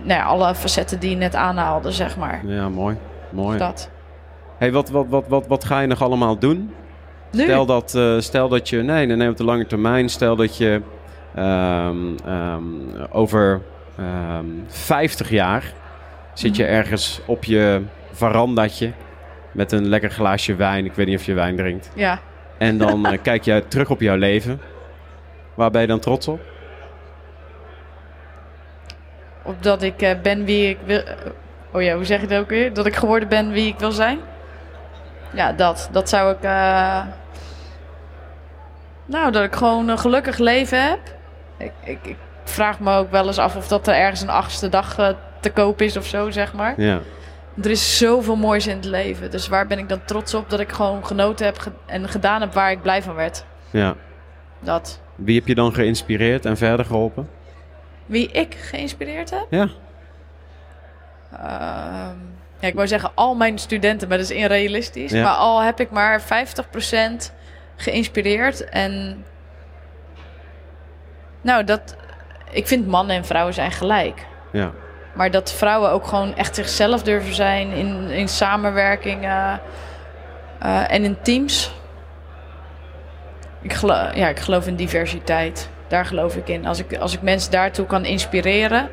nou 0.03 0.19
ja, 0.19 0.23
alle 0.23 0.55
facetten 0.55 0.99
die 0.99 1.09
je 1.09 1.15
net 1.15 1.35
aanhaalde, 1.35 1.91
zeg 1.91 2.17
maar. 2.17 2.41
ja 2.45 2.69
mooi. 2.69 2.97
mooi. 3.29 3.57
Dat. 3.57 3.89
Hey, 4.57 4.71
wat, 4.71 4.89
wat, 4.89 5.05
wat, 5.09 5.27
wat, 5.27 5.47
wat 5.47 5.65
ga 5.65 5.79
je 5.79 5.87
nog 5.87 6.01
allemaal 6.01 6.37
doen? 6.39 6.73
Nu? 7.31 7.43
Stel 7.43 7.65
dat, 7.65 7.95
eh, 7.95 8.19
stel 8.19 8.49
dat 8.49 8.69
je, 8.69 8.81
nee, 8.81 9.05
nee, 9.05 9.15
nee, 9.15 9.29
op 9.29 9.37
de 9.37 9.43
lange 9.43 9.65
termijn, 9.65 10.09
stel 10.09 10.35
dat 10.35 10.57
je 10.57 10.81
ehm, 11.35 11.97
ehm, 12.25 12.63
over 13.11 13.61
ehm 13.97 14.45
50 14.67 15.29
jaar 15.29 15.63
zit 16.33 16.55
je 16.55 16.63
Mhm. 16.63 16.71
ergens 16.71 17.21
op 17.25 17.43
je 17.43 17.81
verandatje 18.11 18.91
met 19.51 19.71
een 19.71 19.87
lekker 19.87 20.09
glaasje 20.11 20.55
wijn. 20.55 20.85
Ik 20.85 20.93
weet 20.93 21.07
niet 21.07 21.19
of 21.19 21.25
je 21.25 21.33
wijn 21.33 21.55
drinkt. 21.55 21.91
Ja. 21.95 22.19
En 22.57 22.77
dan 22.77 23.05
eh, 23.05 23.21
kijk 23.21 23.43
je 23.43 23.63
terug 23.67 23.89
op 23.89 23.99
jouw 24.01 24.15
leven. 24.15 24.61
Waar 25.53 25.71
ben 25.71 25.81
je 25.81 25.87
dan 25.87 25.99
trots 25.99 26.27
op? 26.27 26.39
Opdat 29.43 29.81
ik 29.81 30.01
eh, 30.01 30.21
ben 30.21 30.45
wie 30.45 30.69
ik 30.69 30.77
wil. 30.85 31.01
Oh 31.71 31.81
ja, 31.81 31.95
hoe 31.95 32.05
zeg 32.05 32.21
je 32.21 32.27
dat 32.27 32.39
ook 32.39 32.49
weer? 32.49 32.73
Dat 32.73 32.85
ik 32.85 32.95
geworden 32.95 33.27
ben 33.29 33.51
wie 33.51 33.67
ik 33.67 33.79
wil 33.79 33.91
zijn? 33.91 34.19
Ja, 35.33 35.51
dat. 35.53 35.89
Dat 35.91 36.09
zou 36.09 36.31
ik. 36.35 36.41
eh, 36.43 37.01
Nou, 39.05 39.31
dat 39.31 39.43
ik 39.43 39.55
gewoon 39.55 39.87
een 39.87 39.99
gelukkig 39.99 40.37
leven 40.37 40.87
heb. 40.89 40.99
Ik, 41.57 41.71
ik, 41.83 41.99
ik 42.03 42.15
vraag 42.49 42.79
me 42.79 42.97
ook 42.97 43.11
wel 43.11 43.27
eens 43.27 43.37
af 43.37 43.55
of 43.55 43.67
dat 43.67 43.87
er 43.87 43.95
ergens 43.95 44.21
een 44.21 44.29
achtste 44.29 44.69
dag 44.69 44.97
eh, 44.97 45.09
te 45.39 45.49
koop 45.51 45.81
is 45.81 45.97
of 45.97 46.05
zo, 46.05 46.31
zeg 46.31 46.53
maar. 46.53 46.81
Ja, 46.81 46.99
Er 47.63 47.69
is 47.71 47.97
zoveel 47.97 48.35
moois 48.35 48.67
in 48.67 48.75
het 48.75 48.85
leven. 48.85 49.31
Dus 49.31 49.47
waar 49.47 49.67
ben 49.67 49.79
ik 49.79 49.89
dan 49.89 50.05
trots 50.05 50.33
op 50.33 50.49
dat 50.49 50.59
ik 50.59 50.71
gewoon 50.71 51.05
genoten 51.05 51.45
heb 51.45 51.57
ge- 51.57 51.71
en 51.85 52.09
gedaan 52.09 52.41
heb 52.41 52.53
waar 52.53 52.71
ik 52.71 52.81
blij 52.81 53.01
van 53.03 53.15
werd? 53.15 53.45
ja. 53.71 53.95
Dat. 54.59 55.01
Wie 55.15 55.37
heb 55.39 55.47
je 55.47 55.55
dan 55.55 55.73
geïnspireerd 55.73 56.45
en 56.45 56.57
verder 56.57 56.85
geholpen? 56.85 57.29
Wie 58.05 58.31
ik 58.31 58.53
geïnspireerd 58.55 59.29
heb? 59.29 59.45
Ja, 59.49 59.67
Ehm, 61.31 62.15
ja, 62.59 62.67
ik 62.67 62.73
wou 62.75 62.87
zeggen 62.87 63.11
al 63.15 63.35
mijn 63.35 63.57
studenten, 63.59 64.07
maar 64.07 64.17
dat 64.17 64.29
is 64.29 64.37
onrealistisch. 64.43 65.11
Ja. 65.11 65.23
Maar 65.23 65.33
al 65.33 65.61
heb 65.61 65.79
ik 65.79 65.91
maar 65.91 66.21
50% 66.21 67.33
geïnspireerd. 67.75 68.69
En 68.69 69.23
nou, 71.41 71.63
dat, 71.63 71.95
ik 72.51 72.67
vind 72.67 72.87
mannen 72.87 73.15
en 73.15 73.25
vrouwen 73.25 73.53
zijn 73.53 73.71
gelijk. 73.71 74.25
ja, 74.51 74.71
Maar 75.13 75.31
dat 75.31 75.51
vrouwen 75.51 75.89
ook 75.89 76.07
gewoon 76.07 76.35
echt 76.35 76.55
zichzelf 76.55 77.03
durven 77.03 77.33
zijn 77.33 77.71
in, 77.71 78.09
in 78.09 78.27
samenwerking 78.27 79.23
eh, 79.23 80.91
en 80.91 81.03
in 81.03 81.17
teams. 81.21 81.73
Ik 83.61 83.73
geloof, 83.73 84.15
ja, 84.15 84.27
ik 84.27 84.39
geloof 84.39 84.67
in 84.67 84.75
diversiteit. 84.75 85.69
Daar 85.87 86.05
geloof 86.05 86.35
ik 86.35 86.47
in. 86.47 86.65
Als 86.65 86.79
ik, 86.79 86.97
als 86.97 87.13
ik 87.13 87.21
mensen 87.21 87.51
daartoe 87.51 87.85
kan 87.85 88.05
inspireren. 88.05 88.89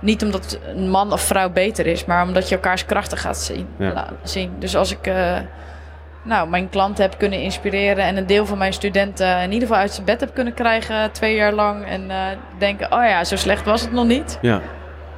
Niet 0.00 0.22
omdat 0.22 0.58
een 0.66 0.90
man 0.90 1.12
of 1.12 1.20
vrouw 1.20 1.50
beter 1.50 1.86
is, 1.86 2.04
maar 2.04 2.26
omdat 2.26 2.48
je 2.48 2.54
elkaars 2.54 2.84
krachten 2.84 3.18
gaat 3.18 3.38
zien. 3.38 3.68
Ja. 3.78 4.08
zien. 4.22 4.54
Dus 4.58 4.76
als 4.76 4.90
ik 4.90 5.06
eh, 5.06 5.38
nou, 6.22 6.48
mijn 6.48 6.68
klanten 6.68 7.04
heb 7.04 7.18
kunnen 7.18 7.40
inspireren 7.40 8.04
en 8.04 8.16
een 8.16 8.26
deel 8.26 8.46
van 8.46 8.58
mijn 8.58 8.72
studenten 8.72 9.42
in 9.42 9.52
ieder 9.52 9.68
geval 9.68 9.82
uit 9.82 9.92
zijn 9.92 10.06
bed 10.06 10.20
heb 10.20 10.34
kunnen 10.34 10.54
krijgen 10.54 11.12
twee 11.12 11.34
jaar 11.34 11.52
lang. 11.52 11.84
En 11.84 12.10
eh, 12.10 12.26
denken, 12.58 12.92
oh 12.92 13.04
ja, 13.04 13.24
zo 13.24 13.36
slecht 13.36 13.64
was 13.64 13.80
het 13.80 13.92
nog 13.92 14.06
niet. 14.06 14.38
ja. 14.42 14.60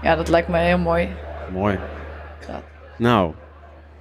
Ja, 0.02 0.16
dat 0.16 0.28
lijkt 0.28 0.48
me 0.48 0.58
heel 0.58 0.78
mooi. 0.78 1.08
Mooi. 1.52 1.78
Ja. 2.48 2.60
Nou, 2.98 3.32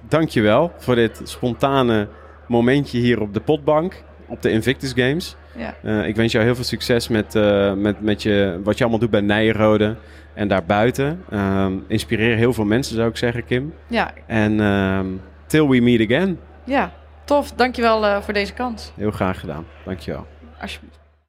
dankjewel 0.08 0.72
voor 0.76 0.94
dit 0.94 1.20
spontane 1.24 2.08
momentje 2.46 2.98
hier 2.98 3.20
op 3.20 3.34
de 3.34 3.40
potbank. 3.40 4.02
Op 4.26 4.42
de 4.42 4.50
Invictus 4.50 4.92
Games. 4.94 5.36
Ja. 5.56 5.74
Eh, 5.82 6.06
ik 6.06 6.16
wens 6.16 6.32
jou 6.32 6.44
heel 6.44 6.54
veel 6.54 6.64
succes 6.64 7.08
met, 7.08 7.34
eh, 7.34 7.72
met, 7.72 8.00
met 8.00 8.22
je, 8.22 8.60
wat 8.64 8.76
je 8.76 8.82
allemaal 8.82 9.00
doet 9.00 9.10
bij 9.10 9.20
Nijrode 9.20 9.96
en 10.34 10.48
daarbuiten. 10.48 11.24
Ehm 11.30 11.72
inspireer 11.86 12.36
heel 12.36 12.52
veel 12.52 12.64
mensen, 12.64 12.96
zou 12.96 13.08
ik 13.08 13.16
zeggen, 13.16 13.44
Kim. 13.44 13.74
Ja, 13.86 14.12
En 14.26 14.60
ehm, 14.60 15.06
till 15.46 15.68
we 15.68 15.80
meet 15.80 16.10
again. 16.10 16.38
Ja, 16.64 16.92
tof. 17.24 17.52
Dankjewel 17.52 18.06
eh 18.06 18.20
voor 18.20 18.34
deze 18.34 18.52
kans. 18.52 18.92
Heel 18.96 19.10
graag 19.10 19.40
gedaan. 19.40 19.66
Dankjewel. 19.84 20.26
Alsjeblieft. 20.60 21.03